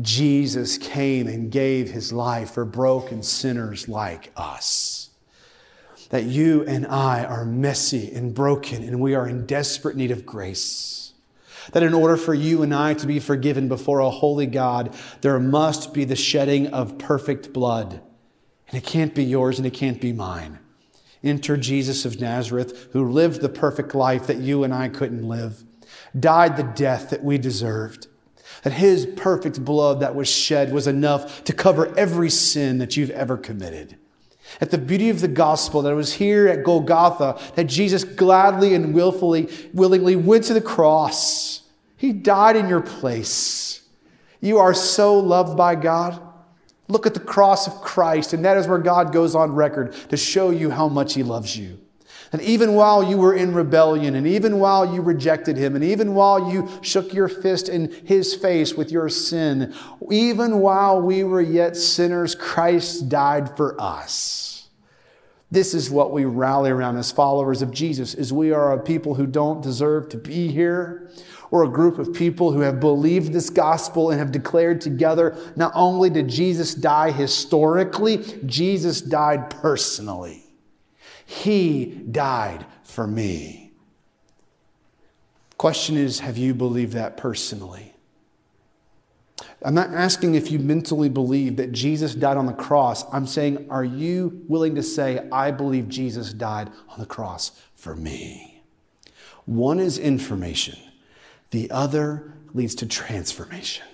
Jesus 0.02 0.80
came 0.80 1.28
and 1.28 1.52
gave 1.52 1.92
his 1.92 2.12
life 2.12 2.52
for 2.52 2.66
broken 2.66 3.22
sinners 3.22 3.88
like 3.88 4.32
us. 4.36 5.12
That 6.10 6.24
you 6.24 6.64
and 6.66 6.86
I 6.88 7.24
are 7.24 7.46
messy 7.46 8.12
and 8.12 8.34
broken 8.34 8.84
and 8.84 9.00
we 9.00 9.14
are 9.14 9.28
in 9.28 9.46
desperate 9.46 9.96
need 9.96 10.12
of 10.12 10.26
grace. 10.26 11.14
That 11.74 11.84
in 11.84 11.94
order 11.94 12.18
for 12.18 12.34
you 12.34 12.64
and 12.64 12.74
I 12.74 12.96
to 12.96 13.08
be 13.08 13.20
forgiven 13.20 13.68
before 13.68 14.00
a 14.00 14.10
holy 14.10 14.48
God, 14.48 14.96
there 15.22 15.40
must 15.40 15.94
be 15.94 16.06
the 16.06 16.16
shedding 16.16 16.68
of 16.68 16.98
perfect 16.98 17.54
blood. 17.54 18.02
And 18.68 18.78
it 18.78 18.84
can't 18.84 19.14
be 19.14 19.24
yours 19.24 19.60
and 19.60 19.68
it 19.68 19.74
can't 19.76 20.02
be 20.02 20.12
mine. 20.12 20.60
Enter 21.24 21.58
Jesus 21.58 22.06
of 22.06 22.20
Nazareth, 22.20 22.90
who 22.92 23.10
lived 23.10 23.42
the 23.42 23.50
perfect 23.50 23.96
life 23.96 24.28
that 24.28 24.38
you 24.38 24.64
and 24.64 24.74
I 24.74 24.90
couldn't 24.90 25.28
live, 25.28 25.64
died 26.20 26.58
the 26.58 26.64
death 26.64 27.10
that 27.10 27.24
we 27.24 27.38
deserved 27.38 28.08
that 28.64 28.74
his 28.74 29.06
perfect 29.06 29.64
blood 29.64 30.00
that 30.00 30.16
was 30.16 30.30
shed 30.30 30.72
was 30.72 30.88
enough 30.88 31.44
to 31.44 31.54
cover 31.54 31.96
every 31.98 32.30
sin 32.30 32.78
that 32.78 32.98
you've 32.98 33.10
ever 33.12 33.38
committed. 33.38 33.98
At 34.62 34.72
the 34.72 34.78
beauty 34.78 35.10
of 35.10 35.22
the 35.22 35.28
gospel 35.28 35.82
that 35.82 35.92
it 35.92 35.96
was 35.96 36.14
here 36.14 36.48
at 36.48 36.64
Golgotha 36.64 37.40
that 37.56 37.66
Jesus 37.66 38.04
gladly 38.04 38.74
and 38.74 38.94
willfully, 38.94 39.50
willingly 39.74 40.16
went 40.16 40.46
to 40.46 40.54
the 40.54 40.62
cross. 40.62 41.62
He 41.98 42.14
died 42.14 42.56
in 42.56 42.70
your 42.70 42.82
place. 42.82 43.82
You 44.42 44.60
are 44.60 44.74
so 44.74 45.18
loved 45.18 45.58
by 45.58 45.76
God. 45.76 46.22
Look 46.94 47.08
at 47.08 47.16
the 47.16 47.20
cross 47.20 47.66
of 47.66 47.82
Christ, 47.82 48.34
and 48.34 48.46
that 48.46 48.56
is 48.56 48.68
where 48.68 48.78
God 48.78 49.12
goes 49.12 49.34
on 49.34 49.56
record 49.56 49.94
to 50.10 50.16
show 50.16 50.52
you 50.52 50.70
how 50.70 50.88
much 50.88 51.16
He 51.16 51.24
loves 51.24 51.58
you. 51.58 51.80
And 52.32 52.40
even 52.44 52.76
while 52.76 53.04
you 53.04 53.18
were 53.18 53.34
in 53.34 53.56
rebellion, 53.56 54.14
and 54.14 54.28
even 54.28 54.60
while 54.60 54.94
you 54.94 55.02
rejected 55.02 55.58
him, 55.58 55.76
and 55.76 55.84
even 55.84 56.14
while 56.14 56.52
you 56.52 56.70
shook 56.82 57.14
your 57.14 57.28
fist 57.28 57.70
in 57.70 57.92
his 58.06 58.36
face 58.36 58.76
with 58.76 58.92
your 58.92 59.10
sin, 59.10 59.74
even 60.12 60.60
while 60.60 61.02
we 61.02 61.24
were 61.24 61.42
yet 61.42 61.76
sinners, 61.76 62.36
Christ 62.36 63.10
died 63.10 63.58
for 63.58 63.80
us. 63.80 64.68
This 65.52 65.76
is 65.76 65.92
what 65.92 66.12
we 66.12 66.26
rally 66.26 66.72
around 66.72 66.98
as 66.98 67.12
followers 67.12 67.62
of 67.62 67.72
Jesus 67.72 68.16
is 68.16 68.34
we 68.34 68.52
are 68.52 68.74
a 68.74 68.80
people 68.80 69.14
who 69.14 69.28
don't 69.28 69.62
deserve 69.62 70.10
to 70.10 70.18
be 70.18 70.48
here. 70.48 71.12
We're 71.54 71.66
a 71.66 71.70
group 71.70 72.00
of 72.00 72.16
people 72.16 72.52
who 72.52 72.62
have 72.62 72.80
believed 72.80 73.32
this 73.32 73.52
gospel 73.52 74.10
and 74.10 74.18
have 74.18 74.32
declared 74.32 74.82
together 74.82 75.38
not 75.56 75.72
only 75.76 76.10
did 76.10 76.28
Jesus 76.28 76.74
die 76.74 77.12
historically, 77.12 78.26
Jesus 78.48 79.02
died 79.02 79.52
personally. 79.52 80.46
He 81.28 82.02
died 82.10 82.66
for 82.82 83.06
me. 83.06 83.72
Question 85.60 85.96
is 85.96 86.22
have 86.22 86.40
you 86.40 86.56
believed 86.56 86.94
that 86.94 87.18
personally? 87.18 87.94
I'm 89.62 89.76
not 89.76 89.94
asking 89.94 90.34
if 90.34 90.50
you 90.50 90.58
mentally 90.58 91.08
believe 91.08 91.58
that 91.58 91.72
Jesus 91.72 92.16
died 92.16 92.36
on 92.36 92.48
the 92.48 92.54
cross. 92.54 93.06
I'm 93.14 93.28
saying, 93.28 93.68
are 93.70 93.86
you 93.86 94.42
willing 94.48 94.74
to 94.74 94.82
say, 94.82 95.30
I 95.32 95.52
believe 95.52 95.88
Jesus 95.88 96.34
died 96.34 96.72
on 96.90 97.00
the 97.00 97.06
cross 97.06 97.52
for 97.76 97.96
me? 97.96 98.64
One 99.46 99.80
is 99.80 100.00
information, 100.00 100.80
the 101.54 101.70
other 101.70 102.34
leads 102.56 102.74
to 102.74 102.88
transformation. 102.88 103.86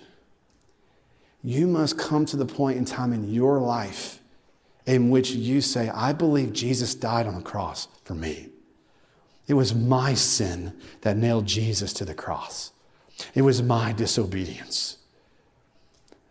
You 1.43 1.67
must 1.67 1.97
come 1.97 2.25
to 2.27 2.37
the 2.37 2.45
point 2.45 2.77
in 2.77 2.85
time 2.85 3.11
in 3.11 3.33
your 3.33 3.59
life 3.59 4.21
in 4.85 5.09
which 5.09 5.31
you 5.31 5.59
say, 5.59 5.89
I 5.89 6.13
believe 6.13 6.53
Jesus 6.53 6.95
died 6.95 7.27
on 7.27 7.35
the 7.35 7.41
cross 7.41 7.89
for 8.05 8.15
me. 8.15 8.47
It 9.45 9.55
was 9.55 9.75
my 9.75 10.13
sin 10.13 10.73
that 11.01 11.17
nailed 11.17 11.47
Jesus 11.47 11.91
to 11.93 12.05
the 12.05 12.13
cross. 12.13 12.71
It 13.35 13.41
was 13.41 13.61
my 13.61 13.91
disobedience. 13.91 14.97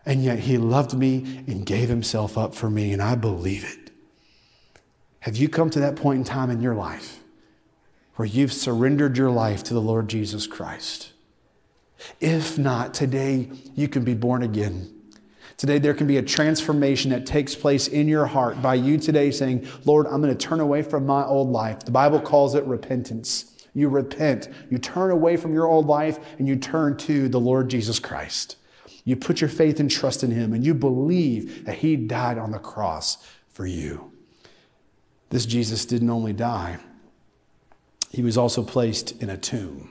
And 0.06 0.24
yet 0.24 0.38
he 0.40 0.56
loved 0.56 0.96
me 0.96 1.44
and 1.46 1.66
gave 1.66 1.90
himself 1.90 2.38
up 2.38 2.54
for 2.54 2.70
me, 2.70 2.94
and 2.94 3.02
I 3.02 3.16
believe 3.16 3.64
it. 3.64 3.92
Have 5.20 5.36
you 5.36 5.50
come 5.50 5.68
to 5.70 5.80
that 5.80 5.96
point 5.96 6.20
in 6.20 6.24
time 6.24 6.48
in 6.48 6.62
your 6.62 6.74
life 6.74 7.20
where 8.16 8.26
you've 8.26 8.52
surrendered 8.52 9.18
your 9.18 9.30
life 9.30 9.62
to 9.64 9.74
the 9.74 9.82
Lord 9.82 10.08
Jesus 10.08 10.46
Christ? 10.46 11.12
If 12.20 12.58
not, 12.58 12.94
today 12.94 13.50
you 13.74 13.88
can 13.88 14.04
be 14.04 14.14
born 14.14 14.42
again 14.42 14.98
Today, 15.58 15.80
there 15.80 15.92
can 15.92 16.06
be 16.06 16.18
a 16.18 16.22
transformation 16.22 17.10
that 17.10 17.26
takes 17.26 17.56
place 17.56 17.88
in 17.88 18.06
your 18.06 18.26
heart 18.26 18.62
by 18.62 18.76
you 18.76 18.96
today 18.96 19.32
saying, 19.32 19.66
Lord, 19.84 20.06
I'm 20.06 20.22
going 20.22 20.34
to 20.34 20.46
turn 20.46 20.60
away 20.60 20.82
from 20.82 21.04
my 21.04 21.24
old 21.24 21.48
life. 21.48 21.80
The 21.80 21.90
Bible 21.90 22.20
calls 22.20 22.54
it 22.54 22.64
repentance. 22.64 23.56
You 23.74 23.88
repent, 23.88 24.48
you 24.70 24.78
turn 24.78 25.10
away 25.10 25.36
from 25.36 25.52
your 25.52 25.66
old 25.66 25.86
life, 25.86 26.18
and 26.38 26.46
you 26.46 26.54
turn 26.54 26.96
to 26.98 27.28
the 27.28 27.40
Lord 27.40 27.68
Jesus 27.68 27.98
Christ. 27.98 28.56
You 29.04 29.16
put 29.16 29.40
your 29.40 29.50
faith 29.50 29.80
and 29.80 29.90
trust 29.90 30.22
in 30.22 30.30
Him, 30.30 30.52
and 30.52 30.64
you 30.64 30.74
believe 30.74 31.64
that 31.64 31.78
He 31.78 31.96
died 31.96 32.38
on 32.38 32.52
the 32.52 32.58
cross 32.60 33.18
for 33.48 33.66
you. 33.66 34.12
This 35.30 35.44
Jesus 35.44 35.84
didn't 35.84 36.10
only 36.10 36.32
die, 36.32 36.78
He 38.12 38.22
was 38.22 38.38
also 38.38 38.62
placed 38.62 39.20
in 39.20 39.28
a 39.28 39.36
tomb, 39.36 39.90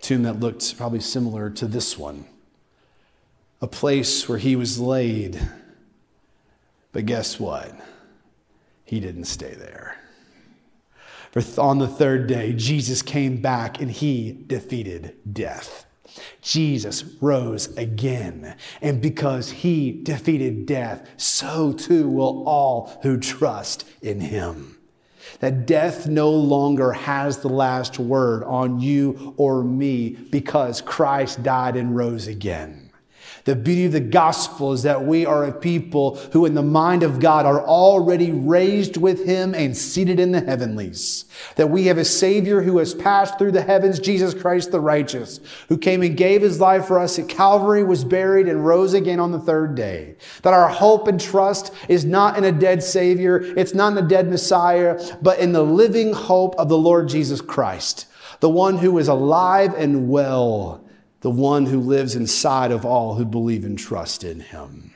tomb 0.00 0.22
that 0.22 0.40
looked 0.40 0.76
probably 0.76 1.00
similar 1.00 1.50
to 1.50 1.66
this 1.66 1.98
one 1.98 2.24
a 3.62 3.66
place 3.66 4.28
where 4.28 4.38
he 4.38 4.56
was 4.56 4.80
laid. 4.80 5.38
But 6.92 7.06
guess 7.06 7.38
what? 7.38 7.74
He 8.84 9.00
didn't 9.00 9.26
stay 9.26 9.54
there. 9.54 9.96
For 11.30 11.42
on 11.60 11.78
the 11.78 11.86
third 11.86 12.26
day, 12.26 12.54
Jesus 12.54 13.02
came 13.02 13.40
back 13.40 13.80
and 13.80 13.90
he 13.90 14.32
defeated 14.46 15.16
death. 15.30 15.86
Jesus 16.42 17.04
rose 17.20 17.68
again. 17.76 18.56
And 18.82 19.00
because 19.00 19.50
he 19.50 19.92
defeated 20.02 20.66
death, 20.66 21.08
so 21.16 21.72
too 21.72 22.08
will 22.08 22.42
all 22.48 22.98
who 23.02 23.16
trust 23.16 23.88
in 24.02 24.20
him. 24.20 24.79
That 25.40 25.66
death 25.66 26.06
no 26.06 26.30
longer 26.30 26.92
has 26.92 27.38
the 27.38 27.48
last 27.48 27.98
word 27.98 28.44
on 28.44 28.80
you 28.80 29.34
or 29.36 29.64
me 29.64 30.10
because 30.10 30.80
Christ 30.80 31.42
died 31.42 31.76
and 31.76 31.96
rose 31.96 32.26
again. 32.26 32.89
The 33.44 33.56
beauty 33.56 33.86
of 33.86 33.92
the 33.92 34.00
gospel 34.00 34.72
is 34.72 34.82
that 34.82 35.04
we 35.04 35.24
are 35.24 35.44
a 35.44 35.52
people 35.52 36.16
who, 36.32 36.44
in 36.44 36.54
the 36.54 36.62
mind 36.62 37.02
of 37.02 37.20
God, 37.20 37.46
are 37.46 37.64
already 37.64 38.30
raised 38.32 38.96
with 38.96 39.24
Him 39.24 39.54
and 39.54 39.76
seated 39.76 40.20
in 40.20 40.32
the 40.32 40.40
heavenlies. 40.40 41.24
That 41.56 41.70
we 41.70 41.86
have 41.86 41.96
a 41.96 42.04
Savior 42.04 42.62
who 42.62 42.78
has 42.78 42.94
passed 42.94 43.38
through 43.38 43.52
the 43.52 43.62
heavens, 43.62 43.98
Jesus 43.98 44.34
Christ 44.34 44.72
the 44.72 44.80
righteous, 44.80 45.40
who 45.68 45.78
came 45.78 46.02
and 46.02 46.16
gave 46.16 46.42
His 46.42 46.60
life 46.60 46.86
for 46.86 46.98
us 46.98 47.18
at 47.18 47.28
Calvary, 47.28 47.82
was 47.82 48.04
buried, 48.04 48.48
and 48.48 48.66
rose 48.66 48.92
again 48.92 49.20
on 49.20 49.32
the 49.32 49.38
third 49.38 49.74
day. 49.74 50.16
That 50.42 50.54
our 50.54 50.68
hope 50.68 51.08
and 51.08 51.20
trust 51.20 51.72
is 51.88 52.04
not 52.04 52.36
in 52.36 52.44
a 52.44 52.52
dead 52.52 52.82
Savior, 52.82 53.38
it's 53.56 53.74
not 53.74 53.92
in 53.92 54.04
a 54.04 54.08
dead 54.08 54.28
Messiah, 54.28 55.00
but 55.22 55.38
in 55.38 55.52
the 55.52 55.62
living 55.62 56.12
hope 56.12 56.54
of 56.56 56.68
the 56.68 56.78
Lord 56.78 57.08
Jesus 57.08 57.40
Christ, 57.40 58.06
the 58.40 58.50
one 58.50 58.78
who 58.78 58.98
is 58.98 59.08
alive 59.08 59.74
and 59.74 60.10
well 60.10 60.84
the 61.20 61.30
one 61.30 61.66
who 61.66 61.80
lives 61.80 62.16
inside 62.16 62.72
of 62.72 62.84
all 62.84 63.14
who 63.14 63.24
believe 63.24 63.64
and 63.64 63.78
trust 63.78 64.24
in 64.24 64.40
him. 64.40 64.94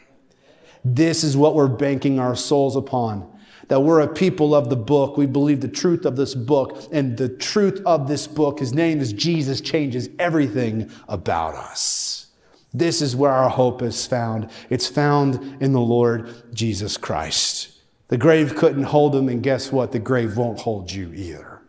This 0.85 1.25
is 1.25 1.37
what 1.37 1.55
we're 1.55 1.69
banking 1.69 2.19
our 2.19 2.37
souls 2.37 2.77
upon. 2.77 3.31
That 3.69 3.81
we're 3.81 4.01
a 4.01 4.09
people 4.09 4.55
of 4.55 4.69
the 4.69 4.77
book. 4.77 5.17
We 5.17 5.27
believe 5.27 5.61
the 5.61 5.69
truth 5.69 6.05
of 6.05 6.17
this 6.17 6.35
book. 6.35 6.87
And 6.93 7.17
the 7.17 7.31
truth 7.31 7.81
of 7.87 8.09
this 8.09 8.27
book, 8.27 8.59
his 8.59 8.75
name 8.75 9.01
is 9.01 9.13
Jesus, 9.13 9.61
changes 9.63 10.11
everything 10.19 10.91
about 11.09 11.55
us. 11.55 12.27
This 12.75 13.01
is 13.01 13.17
where 13.17 13.31
our 13.31 13.49
hope 13.49 13.81
is 13.81 14.07
found. 14.07 14.51
It's 14.69 14.87
found 14.87 15.63
in 15.63 15.73
the 15.73 15.81
Lord 15.81 16.35
Jesus 16.53 16.97
Christ. 16.97 17.71
The 18.09 18.19
grave 18.19 18.55
couldn't 18.55 18.83
hold 18.85 19.15
him, 19.15 19.29
and 19.29 19.43
guess 19.43 19.73
what? 19.73 19.93
The 19.93 19.99
grave 19.99 20.37
won't 20.37 20.61
hold 20.61 20.93
you 20.93 21.13
either. 21.15 21.63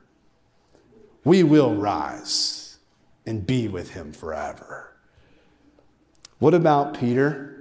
We 1.24 1.44
will 1.44 1.76
rise 1.76 2.65
and 3.26 3.46
be 3.46 3.68
with 3.68 3.92
him 3.92 4.12
forever. 4.12 4.96
What 6.40 6.54
about 6.54 7.00
Peter? 7.00 7.52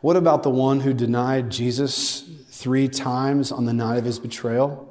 What 0.00 0.16
about 0.16 0.42
the 0.42 0.50
one 0.50 0.80
who 0.80 0.92
denied 0.92 1.50
Jesus 1.50 2.24
three 2.50 2.88
times 2.88 3.52
on 3.52 3.64
the 3.64 3.72
night 3.72 3.98
of 3.98 4.04
his 4.04 4.18
betrayal? 4.18 4.88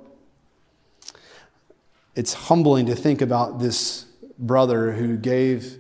It's 2.15 2.34
humbling 2.34 2.86
to 2.88 2.96
think 2.96 3.22
about 3.22 3.60
this 3.60 4.06
brother 4.38 4.94
who 4.94 5.17
gave 5.17 5.78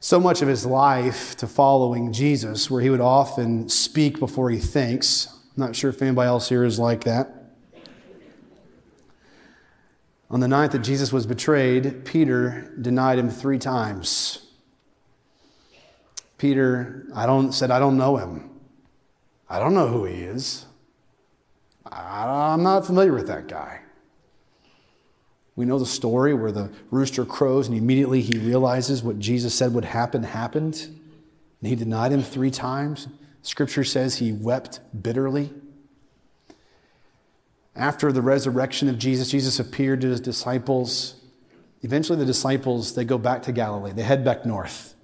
so 0.00 0.20
much 0.20 0.42
of 0.42 0.48
his 0.48 0.66
life 0.66 1.36
to 1.36 1.46
following 1.46 2.12
Jesus, 2.12 2.70
where 2.70 2.80
he 2.80 2.90
would 2.90 3.00
often 3.00 3.68
speak 3.68 4.18
before 4.18 4.50
he 4.50 4.58
thinks. 4.58 5.28
I'm 5.56 5.62
not 5.64 5.76
sure 5.76 5.90
if 5.90 6.02
anybody 6.02 6.26
else 6.26 6.48
here 6.48 6.64
is 6.64 6.78
like 6.78 7.04
that. 7.04 7.35
On 10.28 10.40
the 10.40 10.48
night 10.48 10.72
that 10.72 10.80
Jesus 10.80 11.12
was 11.12 11.26
betrayed, 11.26 12.04
Peter 12.04 12.72
denied 12.80 13.18
him 13.18 13.30
three 13.30 13.58
times. 13.58 14.42
Peter 16.38 17.06
I 17.14 17.26
don't, 17.26 17.52
said, 17.52 17.70
I 17.70 17.78
don't 17.78 17.96
know 17.96 18.16
him. 18.16 18.50
I 19.48 19.58
don't 19.58 19.74
know 19.74 19.86
who 19.86 20.04
he 20.04 20.22
is. 20.22 20.66
I'm 21.90 22.62
not 22.62 22.84
familiar 22.84 23.12
with 23.12 23.28
that 23.28 23.46
guy. 23.46 23.80
We 25.54 25.64
know 25.64 25.78
the 25.78 25.86
story 25.86 26.34
where 26.34 26.52
the 26.52 26.70
rooster 26.90 27.24
crows 27.24 27.68
and 27.68 27.76
immediately 27.76 28.20
he 28.20 28.38
realizes 28.38 29.02
what 29.02 29.18
Jesus 29.18 29.54
said 29.54 29.72
would 29.72 29.86
happen 29.86 30.24
happened. 30.24 30.74
And 31.60 31.68
he 31.68 31.76
denied 31.76 32.12
him 32.12 32.22
three 32.22 32.50
times. 32.50 33.08
Scripture 33.42 33.84
says 33.84 34.16
he 34.16 34.32
wept 34.32 34.80
bitterly. 35.00 35.52
After 37.76 38.10
the 38.10 38.22
resurrection 38.22 38.88
of 38.88 38.98
Jesus, 38.98 39.30
Jesus 39.30 39.60
appeared 39.60 40.00
to 40.00 40.08
his 40.08 40.20
disciples. 40.20 41.16
Eventually, 41.82 42.18
the 42.18 42.24
disciples, 42.24 42.94
they 42.94 43.04
go 43.04 43.18
back 43.18 43.42
to 43.42 43.52
Galilee. 43.52 43.92
They 43.92 44.02
head 44.02 44.24
back 44.24 44.46
north. 44.46 44.94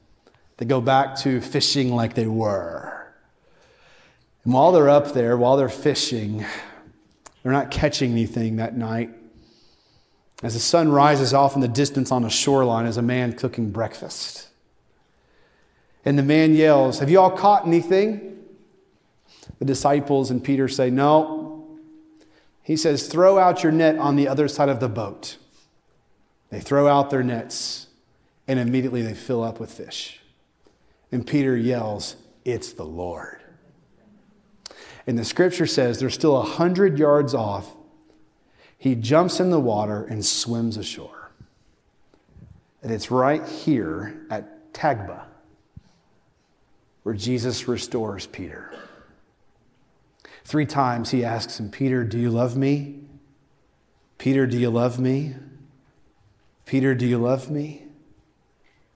They 0.56 0.64
go 0.64 0.80
back 0.80 1.16
to 1.18 1.40
fishing 1.40 1.94
like 1.94 2.14
they 2.14 2.26
were. 2.26 3.12
And 4.44 4.54
while 4.54 4.72
they're 4.72 4.88
up 4.88 5.12
there, 5.12 5.36
while 5.36 5.56
they're 5.56 5.68
fishing, 5.68 6.46
they're 7.42 7.52
not 7.52 7.70
catching 7.70 8.10
anything 8.12 8.56
that 8.56 8.76
night. 8.76 9.10
As 10.42 10.54
the 10.54 10.60
sun 10.60 10.90
rises 10.90 11.34
off 11.34 11.54
in 11.54 11.60
the 11.60 11.68
distance 11.68 12.10
on 12.10 12.24
a 12.24 12.30
shoreline, 12.30 12.86
is 12.86 12.96
a 12.96 13.02
man 13.02 13.34
cooking 13.34 13.70
breakfast. 13.70 14.48
And 16.04 16.18
the 16.18 16.22
man 16.22 16.54
yells, 16.54 16.98
Have 16.98 17.10
you 17.10 17.20
all 17.20 17.30
caught 17.30 17.66
anything? 17.66 18.38
The 19.58 19.64
disciples 19.64 20.30
and 20.30 20.42
Peter 20.42 20.68
say, 20.68 20.90
No. 20.90 21.41
He 22.62 22.76
says, 22.76 23.08
Throw 23.08 23.38
out 23.38 23.62
your 23.62 23.72
net 23.72 23.98
on 23.98 24.16
the 24.16 24.28
other 24.28 24.48
side 24.48 24.68
of 24.68 24.80
the 24.80 24.88
boat. 24.88 25.36
They 26.50 26.60
throw 26.60 26.86
out 26.86 27.10
their 27.10 27.22
nets, 27.22 27.88
and 28.46 28.58
immediately 28.58 29.02
they 29.02 29.14
fill 29.14 29.42
up 29.42 29.58
with 29.58 29.72
fish. 29.72 30.20
And 31.10 31.26
Peter 31.26 31.56
yells, 31.56 32.16
It's 32.44 32.72
the 32.72 32.84
Lord. 32.84 33.40
And 35.06 35.18
the 35.18 35.24
scripture 35.24 35.66
says 35.66 35.98
they're 35.98 36.10
still 36.10 36.36
a 36.36 36.44
hundred 36.44 36.98
yards 36.98 37.34
off. 37.34 37.74
He 38.78 38.94
jumps 38.94 39.40
in 39.40 39.50
the 39.50 39.60
water 39.60 40.04
and 40.04 40.24
swims 40.24 40.76
ashore. 40.76 41.30
And 42.82 42.92
it's 42.92 43.10
right 43.10 43.46
here 43.46 44.26
at 44.30 44.72
Tabgha 44.72 45.24
where 47.02 47.14
Jesus 47.14 47.66
restores 47.66 48.26
Peter. 48.26 48.72
Three 50.44 50.66
times 50.66 51.10
he 51.10 51.24
asks 51.24 51.58
him, 51.60 51.70
Peter, 51.70 52.04
do 52.04 52.18
you 52.18 52.30
love 52.30 52.56
me? 52.56 53.00
Peter, 54.18 54.46
do 54.46 54.58
you 54.58 54.70
love 54.70 54.98
me? 54.98 55.34
Peter, 56.66 56.94
do 56.94 57.06
you 57.06 57.18
love 57.18 57.50
me? 57.50 57.84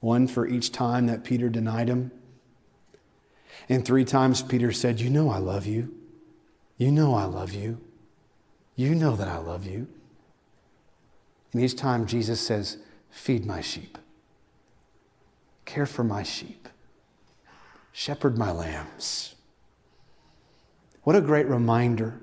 One 0.00 0.28
for 0.28 0.46
each 0.46 0.72
time 0.72 1.06
that 1.06 1.24
Peter 1.24 1.48
denied 1.48 1.88
him. 1.88 2.10
And 3.68 3.84
three 3.84 4.04
times 4.04 4.42
Peter 4.42 4.70
said, 4.72 5.00
You 5.00 5.10
know 5.10 5.30
I 5.30 5.38
love 5.38 5.66
you. 5.66 5.94
You 6.76 6.92
know 6.92 7.14
I 7.14 7.24
love 7.24 7.52
you. 7.52 7.80
You 8.76 8.94
know 8.94 9.16
that 9.16 9.28
I 9.28 9.38
love 9.38 9.66
you. 9.66 9.88
And 11.52 11.62
each 11.62 11.76
time 11.76 12.06
Jesus 12.06 12.40
says, 12.40 12.78
Feed 13.10 13.46
my 13.46 13.62
sheep, 13.62 13.96
care 15.64 15.86
for 15.86 16.04
my 16.04 16.22
sheep, 16.22 16.68
shepherd 17.92 18.36
my 18.36 18.52
lambs. 18.52 19.35
What 21.06 21.14
a 21.14 21.20
great 21.20 21.46
reminder 21.46 22.18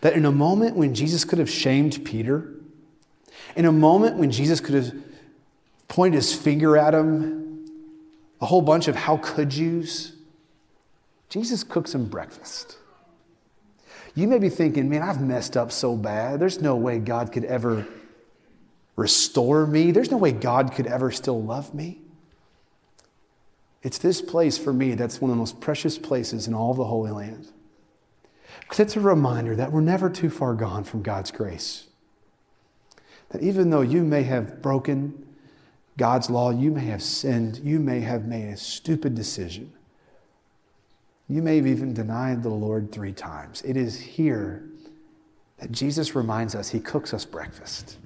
that 0.00 0.12
in 0.12 0.24
a 0.24 0.30
moment 0.30 0.76
when 0.76 0.94
Jesus 0.94 1.24
could 1.24 1.40
have 1.40 1.50
shamed 1.50 2.04
Peter, 2.04 2.48
in 3.56 3.64
a 3.64 3.72
moment 3.72 4.18
when 4.18 4.30
Jesus 4.30 4.60
could 4.60 4.76
have 4.76 4.94
pointed 5.88 6.14
his 6.14 6.32
finger 6.32 6.76
at 6.78 6.94
him, 6.94 7.66
a 8.40 8.46
whole 8.46 8.62
bunch 8.62 8.86
of 8.86 8.94
how 8.94 9.16
could 9.16 9.52
yous, 9.52 10.12
Jesus 11.28 11.64
cooks 11.64 11.92
him 11.92 12.06
breakfast. 12.06 12.76
You 14.14 14.28
may 14.28 14.38
be 14.38 14.48
thinking, 14.48 14.88
man, 14.88 15.02
I've 15.02 15.20
messed 15.20 15.56
up 15.56 15.72
so 15.72 15.96
bad. 15.96 16.38
There's 16.38 16.62
no 16.62 16.76
way 16.76 17.00
God 17.00 17.32
could 17.32 17.44
ever 17.44 17.84
restore 18.94 19.66
me. 19.66 19.90
There's 19.90 20.12
no 20.12 20.18
way 20.18 20.30
God 20.30 20.72
could 20.72 20.86
ever 20.86 21.10
still 21.10 21.42
love 21.42 21.74
me. 21.74 21.98
It's 23.82 23.98
this 23.98 24.22
place 24.22 24.56
for 24.56 24.72
me 24.72 24.94
that's 24.94 25.20
one 25.20 25.32
of 25.32 25.36
the 25.36 25.40
most 25.40 25.60
precious 25.60 25.98
places 25.98 26.46
in 26.46 26.54
all 26.54 26.74
the 26.74 26.84
Holy 26.84 27.10
Land. 27.10 27.48
Because 28.74 28.86
it's 28.86 28.96
a 28.96 29.00
reminder 29.00 29.54
that 29.54 29.70
we're 29.70 29.82
never 29.82 30.10
too 30.10 30.28
far 30.28 30.52
gone 30.52 30.82
from 30.82 31.00
God's 31.00 31.30
grace. 31.30 31.86
That 33.28 33.40
even 33.40 33.70
though 33.70 33.82
you 33.82 34.02
may 34.02 34.24
have 34.24 34.62
broken 34.62 35.26
God's 35.96 36.28
law, 36.28 36.50
you 36.50 36.72
may 36.72 36.86
have 36.86 37.00
sinned, 37.00 37.58
you 37.58 37.78
may 37.78 38.00
have 38.00 38.24
made 38.24 38.48
a 38.48 38.56
stupid 38.56 39.14
decision. 39.14 39.72
You 41.28 41.40
may 41.40 41.54
have 41.54 41.68
even 41.68 41.94
denied 41.94 42.42
the 42.42 42.48
Lord 42.48 42.90
three 42.90 43.12
times. 43.12 43.62
It 43.62 43.76
is 43.76 43.96
here 43.96 44.64
that 45.58 45.70
Jesus 45.70 46.16
reminds 46.16 46.56
us 46.56 46.70
He 46.70 46.80
cooks 46.80 47.14
us 47.14 47.24
breakfast. 47.24 47.98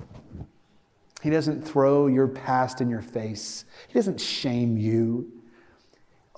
He 1.23 1.31
doesn't 1.31 1.62
throw 1.62 2.09
your 2.09 2.29
past 2.29 2.83
in 2.83 2.91
your 2.91 3.01
face, 3.01 3.64
He 3.87 3.95
doesn't 3.95 4.21
shame 4.21 4.77
you. 4.77 5.33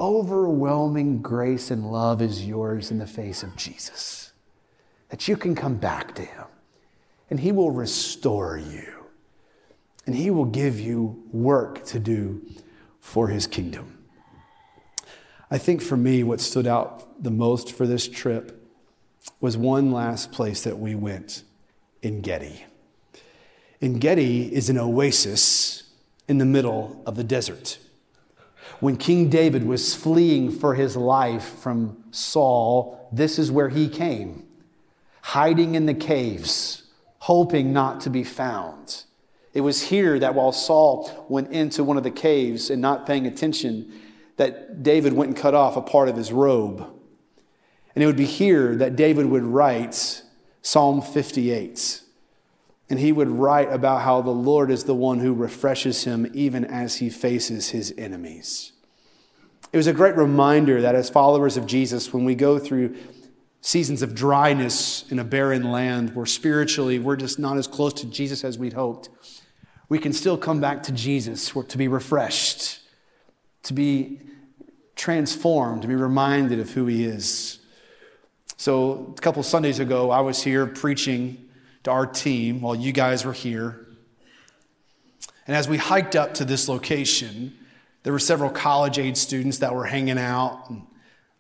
Overwhelming 0.01 1.21
grace 1.21 1.71
and 1.71 1.93
love 1.93 2.23
is 2.23 2.47
yours 2.47 2.91
in 2.91 2.99
the 2.99 3.07
face 3.07 3.43
of 3.43 3.55
Jesus. 3.55 4.33
That 5.11 5.29
you 5.29 5.37
can 5.37 5.55
come 5.55 5.75
back 5.75 6.15
to 6.15 6.23
Him 6.23 6.47
and 7.29 7.39
He 7.39 7.53
will 7.53 7.71
restore 7.71 8.57
you 8.57 9.05
and 10.07 10.15
He 10.15 10.31
will 10.31 10.47
give 10.47 10.81
you 10.81 11.23
work 11.33 11.85
to 11.87 11.99
do 11.99 12.41
for 12.99 13.29
His 13.29 13.47
kingdom. 13.47 13.99
I 15.51 15.59
think 15.59 15.83
for 15.83 15.97
me, 15.97 16.23
what 16.23 16.41
stood 16.41 16.67
out 16.67 17.23
the 17.23 17.31
most 17.31 17.73
for 17.73 17.87
this 17.87 18.09
trip 18.09 18.57
was 19.41 19.57
one 19.57 19.93
last 19.93 20.33
place 20.33 20.63
that 20.63 20.79
we 20.79 20.95
went 20.95 21.43
En 22.03 22.23
Gedi. 22.23 22.65
En 23.83 23.99
Gedi 23.99 24.55
is 24.55 24.71
an 24.71 24.79
oasis 24.79 25.83
in 26.29 26.39
the 26.39 26.47
middle 26.47 27.03
of 27.05 27.17
the 27.17 27.25
desert. 27.25 27.79
When 28.81 28.97
King 28.97 29.29
David 29.29 29.65
was 29.67 29.95
fleeing 29.95 30.51
for 30.51 30.75
his 30.75 30.97
life 30.97 31.45
from 31.45 32.03
Saul, 32.11 33.09
this 33.13 33.39
is 33.39 33.53
where 33.53 33.69
he 33.69 33.89
came, 33.89 34.47
hiding 35.21 35.75
in 35.75 35.85
the 35.85 35.95
caves, 35.95 36.85
hoping 37.19 37.75
not 37.75 38.01
to 38.03 38.11
be 38.11 38.25
found. 38.25 39.05
It 39.53 39.61
was 39.61 39.83
here 39.89 40.19
that 40.19 40.35
while 40.35 40.53
Saul 40.53 41.27
went 41.29 41.53
into 41.53 41.85
one 41.85 41.99
of 41.99 42.05
the 42.05 42.11
caves 42.11 42.71
and 42.71 42.81
not 42.81 43.07
paying 43.07 43.27
attention, 43.27 43.93
that 44.37 44.83
David 44.83 45.13
went 45.13 45.29
and 45.29 45.37
cut 45.37 45.55
off 45.55 45.77
a 45.77 45.83
part 45.83 46.09
of 46.09 46.17
his 46.17 46.33
robe. 46.33 46.81
And 47.95 48.03
it 48.03 48.07
would 48.07 48.17
be 48.17 48.25
here 48.25 48.77
that 48.77 48.97
David 48.97 49.27
would 49.27 49.43
write 49.43 50.23
Psalm 50.63 51.03
58. 51.03 52.01
And 52.91 52.99
he 52.99 53.13
would 53.13 53.29
write 53.29 53.73
about 53.73 54.03
how 54.03 54.21
the 54.21 54.31
Lord 54.31 54.71
is 54.71 54.85
the 54.85 54.95
one 54.95 55.21
who 55.21 55.33
refreshes 55.33 56.05
him 56.05 56.31
even 56.35 56.65
as 56.65 56.97
he 56.97 57.09
faces 57.09 57.71
his 57.71 57.95
enemies. 57.97 58.73
It 59.73 59.77
was 59.77 59.87
a 59.87 59.93
great 59.93 60.17
reminder 60.17 60.83
that 60.83 60.97
as 60.97 61.09
followers 61.09 61.57
of 61.57 61.67
Jesus, 61.67 62.13
when 62.13 62.25
we 62.25 62.35
go 62.35 62.59
through 62.59 62.97
seasons 63.61 64.03
of 64.03 64.15
dryness 64.15 65.11
in 65.13 65.21
a 65.21 65.25
barren 65.25 65.71
land 65.71 66.17
where 66.17 66.27
spiritually 66.27 66.99
we're 66.99 67.15
just 67.15 67.39
not 67.39 67.57
as 67.57 67.69
close 67.69 67.93
to 67.93 68.07
Jesus 68.07 68.43
as 68.43 68.59
we'd 68.59 68.73
hoped, 68.73 69.09
we 69.89 69.99
can 69.99 70.13
still 70.13 70.37
come 70.37 70.61
back 70.61 70.83
to 70.85 70.93
Jesus 70.93 71.51
to 71.69 71.79
be 71.79 71.87
refreshed, 71.87 72.81
to 73.63 73.73
be 73.73 74.21
transformed, 74.97 75.83
to 75.83 75.89
be 75.89 75.95
reminded 75.95 76.59
of 76.59 76.71
who 76.71 76.87
He 76.87 77.05
is. 77.05 77.59
So, 78.57 79.15
a 79.17 79.21
couple 79.21 79.43
Sundays 79.43 79.79
ago, 79.79 80.11
I 80.11 80.21
was 80.21 80.43
here 80.43 80.67
preaching 80.67 81.50
to 81.85 81.91
our 81.91 82.07
team 82.07 82.61
while 82.61 82.75
you 82.75 82.93
guys 82.93 83.25
were 83.25 83.33
here. 83.33 83.87
And 85.47 85.57
as 85.57 85.69
we 85.69 85.79
hiked 85.79 86.15
up 86.15 86.35
to 86.35 86.45
this 86.45 86.69
location, 86.69 87.57
there 88.03 88.13
were 88.13 88.19
several 88.19 88.51
college 88.51 88.99
age 88.99 89.17
students 89.17 89.59
that 89.59 89.75
were 89.75 89.87
hanging 89.87 90.19
out. 90.19 90.71
And 90.71 90.87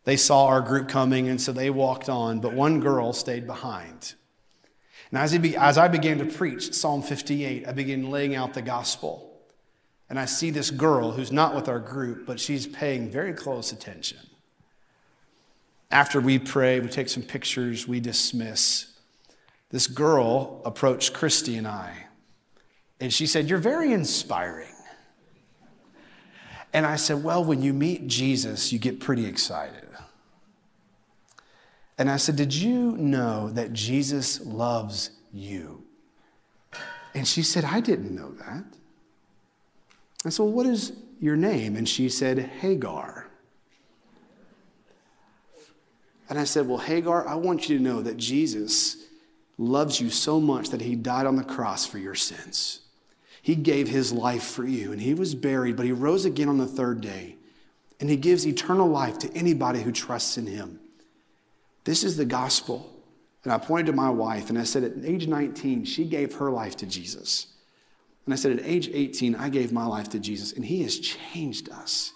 they 0.04 0.16
saw 0.16 0.46
our 0.46 0.60
group 0.60 0.88
coming, 0.88 1.28
and 1.28 1.40
so 1.40 1.52
they 1.52 1.70
walked 1.70 2.08
on, 2.08 2.40
but 2.40 2.52
one 2.52 2.80
girl 2.80 3.12
stayed 3.12 3.46
behind. 3.46 4.14
And 5.10 5.18
as, 5.18 5.36
be, 5.38 5.56
as 5.56 5.76
I 5.76 5.88
began 5.88 6.18
to 6.18 6.24
preach 6.24 6.72
Psalm 6.72 7.02
58, 7.02 7.66
I 7.68 7.72
began 7.72 8.10
laying 8.10 8.34
out 8.34 8.54
the 8.54 8.62
gospel. 8.62 9.26
And 10.08 10.18
I 10.18 10.24
see 10.24 10.50
this 10.50 10.70
girl 10.70 11.12
who's 11.12 11.30
not 11.30 11.54
with 11.54 11.68
our 11.68 11.78
group, 11.78 12.26
but 12.26 12.40
she's 12.40 12.66
paying 12.66 13.10
very 13.10 13.32
close 13.32 13.72
attention. 13.72 14.18
After 15.90 16.20
we 16.20 16.38
pray, 16.38 16.80
we 16.80 16.88
take 16.88 17.08
some 17.08 17.22
pictures, 17.22 17.86
we 17.86 18.00
dismiss. 18.00 18.89
This 19.70 19.86
girl 19.86 20.60
approached 20.64 21.12
Christy 21.12 21.56
and 21.56 21.66
I, 21.66 21.94
and 23.00 23.12
she 23.12 23.26
said, 23.26 23.48
You're 23.48 23.58
very 23.58 23.92
inspiring. 23.92 24.74
And 26.72 26.86
I 26.86 26.96
said, 26.96 27.22
Well, 27.24 27.44
when 27.44 27.62
you 27.62 27.72
meet 27.72 28.06
Jesus, 28.06 28.72
you 28.72 28.78
get 28.78 29.00
pretty 29.00 29.26
excited. 29.26 29.86
And 31.98 32.10
I 32.10 32.16
said, 32.16 32.36
Did 32.36 32.54
you 32.54 32.96
know 32.96 33.50
that 33.50 33.72
Jesus 33.72 34.40
loves 34.44 35.10
you? 35.32 35.84
And 37.14 37.26
she 37.26 37.42
said, 37.42 37.64
I 37.64 37.80
didn't 37.80 38.14
know 38.14 38.32
that. 38.32 38.64
I 40.24 40.28
said, 40.30 40.42
Well, 40.42 40.52
what 40.52 40.66
is 40.66 40.92
your 41.20 41.36
name? 41.36 41.76
And 41.76 41.88
she 41.88 42.08
said, 42.08 42.38
Hagar. 42.38 43.28
And 46.28 46.38
I 46.38 46.44
said, 46.44 46.68
Well, 46.68 46.78
Hagar, 46.78 47.26
I 47.28 47.34
want 47.34 47.68
you 47.68 47.76
to 47.76 47.82
know 47.82 48.02
that 48.02 48.16
Jesus 48.16 48.96
loves 49.60 50.00
you 50.00 50.08
so 50.08 50.40
much 50.40 50.70
that 50.70 50.80
he 50.80 50.96
died 50.96 51.26
on 51.26 51.36
the 51.36 51.44
cross 51.44 51.84
for 51.84 51.98
your 51.98 52.14
sins. 52.14 52.80
He 53.42 53.54
gave 53.54 53.88
his 53.88 54.10
life 54.10 54.42
for 54.42 54.66
you, 54.66 54.90
and 54.90 55.00
he 55.00 55.12
was 55.12 55.34
buried, 55.34 55.76
but 55.76 55.84
he 55.84 55.92
rose 55.92 56.24
again 56.24 56.48
on 56.48 56.56
the 56.56 56.66
third 56.66 57.02
day. 57.02 57.36
And 58.00 58.08
he 58.08 58.16
gives 58.16 58.46
eternal 58.46 58.88
life 58.88 59.18
to 59.18 59.32
anybody 59.34 59.82
who 59.82 59.92
trusts 59.92 60.38
in 60.38 60.46
him. 60.46 60.80
This 61.84 62.02
is 62.02 62.16
the 62.16 62.24
gospel. 62.24 62.90
And 63.44 63.52
I 63.52 63.58
pointed 63.58 63.86
to 63.90 63.92
my 63.96 64.08
wife 64.08 64.48
and 64.48 64.58
I 64.58 64.64
said, 64.64 64.84
at 64.84 64.92
age 65.04 65.26
19, 65.26 65.84
she 65.84 66.04
gave 66.04 66.34
her 66.34 66.50
life 66.50 66.76
to 66.76 66.86
Jesus. 66.86 67.48
And 68.24 68.32
I 68.32 68.36
said, 68.36 68.58
at 68.58 68.64
age 68.64 68.88
18, 68.92 69.34
I 69.34 69.50
gave 69.50 69.72
my 69.72 69.84
life 69.84 70.08
to 70.10 70.18
Jesus, 70.18 70.52
and 70.52 70.64
He 70.64 70.82
has 70.82 70.98
changed 70.98 71.68
us, 71.70 72.12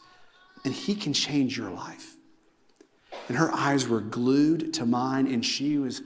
and 0.65 0.73
He 0.73 0.95
can 0.95 1.13
change 1.13 1.59
your 1.59 1.71
life. 1.71 2.17
And 3.29 3.37
her 3.37 3.53
eyes 3.53 3.87
were 3.87 4.01
glued 4.01 4.73
to 4.75 4.87
mine, 4.87 5.27
and 5.27 5.45
she 5.45 5.77
was 5.79 6.03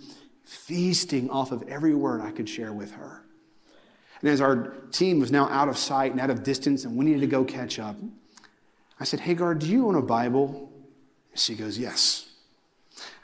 feasting 0.49 1.28
off 1.28 1.53
of 1.53 1.62
every 1.68 1.94
word 1.94 2.22
I 2.22 2.30
could 2.30 2.49
share 2.49 2.72
with 2.72 2.92
her. 2.92 3.22
And 4.20 4.30
as 4.30 4.40
our 4.40 4.74
team 4.90 5.20
was 5.20 5.30
now 5.30 5.49
out 5.49 5.68
of 5.68 5.76
sight 5.76 6.12
and 6.12 6.20
out 6.20 6.30
of 6.30 6.42
distance, 6.42 6.84
and 6.84 6.96
we 6.96 7.05
needed 7.05 7.20
to 7.20 7.26
go 7.26 7.44
catch 7.44 7.78
up, 7.78 7.96
I 8.99 9.05
said, 9.05 9.20
Hagar, 9.20 9.55
do 9.55 9.66
you 9.66 9.86
own 9.86 9.94
a 9.94 10.03
Bible? 10.03 10.72
She 11.34 11.55
goes, 11.55 11.78
Yes. 11.78 12.24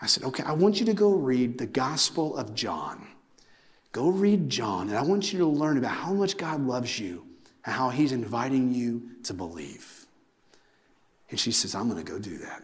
I 0.01 0.07
said, 0.07 0.23
okay, 0.25 0.45
I 0.45 0.53
want 0.53 0.79
you 0.79 0.87
to 0.87 0.95
go 0.95 1.11
read 1.11 1.59
the 1.59 1.67
Gospel 1.67 2.37
of 2.37 2.55
John. 2.55 3.09
Go 3.91 4.09
read 4.09 4.49
John, 4.49 4.89
and 4.89 4.97
I 4.97 5.03
want 5.03 5.33
you 5.33 5.41
to 5.41 5.47
learn 5.47 5.79
about 5.79 5.93
how 5.93 6.13
much 6.13 6.37
God 6.37 6.61
loves 6.61 7.01
you 7.01 7.27
and 7.65 7.75
how 7.75 7.89
He's 7.89 8.13
inviting 8.13 8.73
you 8.73 9.03
to 9.25 9.35
believe. 9.35 10.07
And 11.31 11.41
she 11.41 11.51
says, 11.51 11.75
I'm 11.75 11.89
going 11.89 12.05
to 12.05 12.09
go 12.09 12.19
do 12.19 12.39
that. 12.39 12.63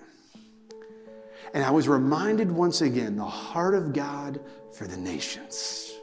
And 1.52 1.64
I 1.64 1.70
was 1.70 1.88
reminded 1.88 2.50
once 2.50 2.80
again 2.80 3.16
the 3.16 3.24
heart 3.24 3.74
of 3.74 3.92
God 3.92 4.40
for 4.72 4.86
the 4.86 4.96
nations. 4.96 5.94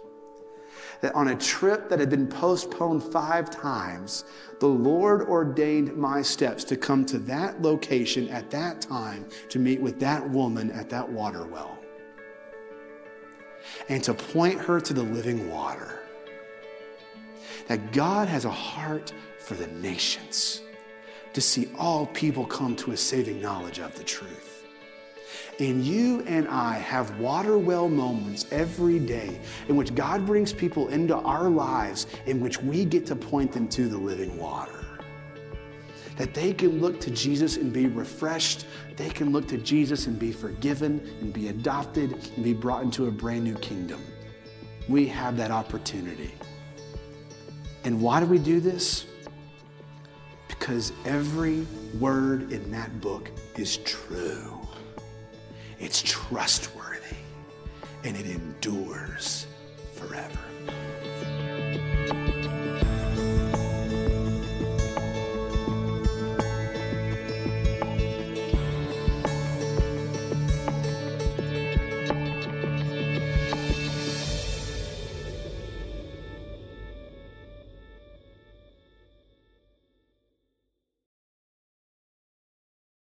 That 1.01 1.13
on 1.13 1.27
a 1.29 1.35
trip 1.35 1.89
that 1.89 1.99
had 1.99 2.09
been 2.09 2.27
postponed 2.27 3.03
five 3.03 3.49
times, 3.49 4.25
the 4.59 4.67
Lord 4.67 5.21
ordained 5.21 5.95
my 5.95 6.21
steps 6.21 6.63
to 6.65 6.75
come 6.75 7.05
to 7.05 7.19
that 7.19 7.61
location 7.61 8.27
at 8.29 8.49
that 8.49 8.81
time 8.81 9.25
to 9.49 9.59
meet 9.59 9.79
with 9.79 9.99
that 9.99 10.27
woman 10.29 10.71
at 10.71 10.89
that 10.89 11.07
water 11.07 11.45
well 11.45 11.77
and 13.89 14.03
to 14.03 14.13
point 14.13 14.59
her 14.59 14.79
to 14.81 14.93
the 14.93 15.03
living 15.03 15.49
water. 15.49 15.99
That 17.67 17.91
God 17.91 18.27
has 18.27 18.45
a 18.45 18.51
heart 18.51 19.13
for 19.39 19.55
the 19.55 19.67
nations 19.67 20.61
to 21.33 21.41
see 21.41 21.69
all 21.77 22.05
people 22.07 22.45
come 22.45 22.75
to 22.77 22.91
a 22.91 22.97
saving 22.97 23.41
knowledge 23.41 23.79
of 23.79 23.95
the 23.95 24.03
truth. 24.03 24.56
And 25.59 25.83
you 25.83 26.23
and 26.27 26.47
I 26.47 26.75
have 26.75 27.19
water 27.19 27.57
well 27.57 27.89
moments 27.89 28.45
every 28.51 28.99
day 28.99 29.39
in 29.67 29.75
which 29.75 29.95
God 29.95 30.25
brings 30.25 30.53
people 30.53 30.89
into 30.89 31.15
our 31.15 31.49
lives 31.49 32.07
in 32.25 32.39
which 32.39 32.61
we 32.61 32.85
get 32.85 33.05
to 33.07 33.15
point 33.15 33.51
them 33.51 33.67
to 33.69 33.87
the 33.87 33.97
living 33.97 34.37
water. 34.37 34.85
That 36.17 36.33
they 36.33 36.53
can 36.53 36.81
look 36.81 36.99
to 37.01 37.11
Jesus 37.11 37.57
and 37.57 37.71
be 37.71 37.87
refreshed. 37.87 38.65
They 38.95 39.09
can 39.09 39.31
look 39.31 39.47
to 39.49 39.57
Jesus 39.57 40.07
and 40.07 40.17
be 40.17 40.31
forgiven 40.31 40.99
and 41.21 41.31
be 41.31 41.49
adopted 41.49 42.13
and 42.35 42.43
be 42.43 42.53
brought 42.53 42.83
into 42.83 43.07
a 43.07 43.11
brand 43.11 43.43
new 43.43 43.55
kingdom. 43.55 44.03
We 44.89 45.07
have 45.07 45.37
that 45.37 45.51
opportunity. 45.51 46.33
And 47.83 48.01
why 48.01 48.19
do 48.19 48.25
we 48.25 48.39
do 48.39 48.59
this? 48.59 49.05
Because 50.47 50.91
every 51.05 51.67
word 51.99 52.51
in 52.51 52.71
that 52.71 52.99
book 52.99 53.31
is 53.55 53.77
true. 53.77 54.56
It's 55.79 56.01
trustworthy 56.01 57.17
and 58.03 58.17
it 58.17 58.25
endures 58.25 59.45
forever. 59.93 60.46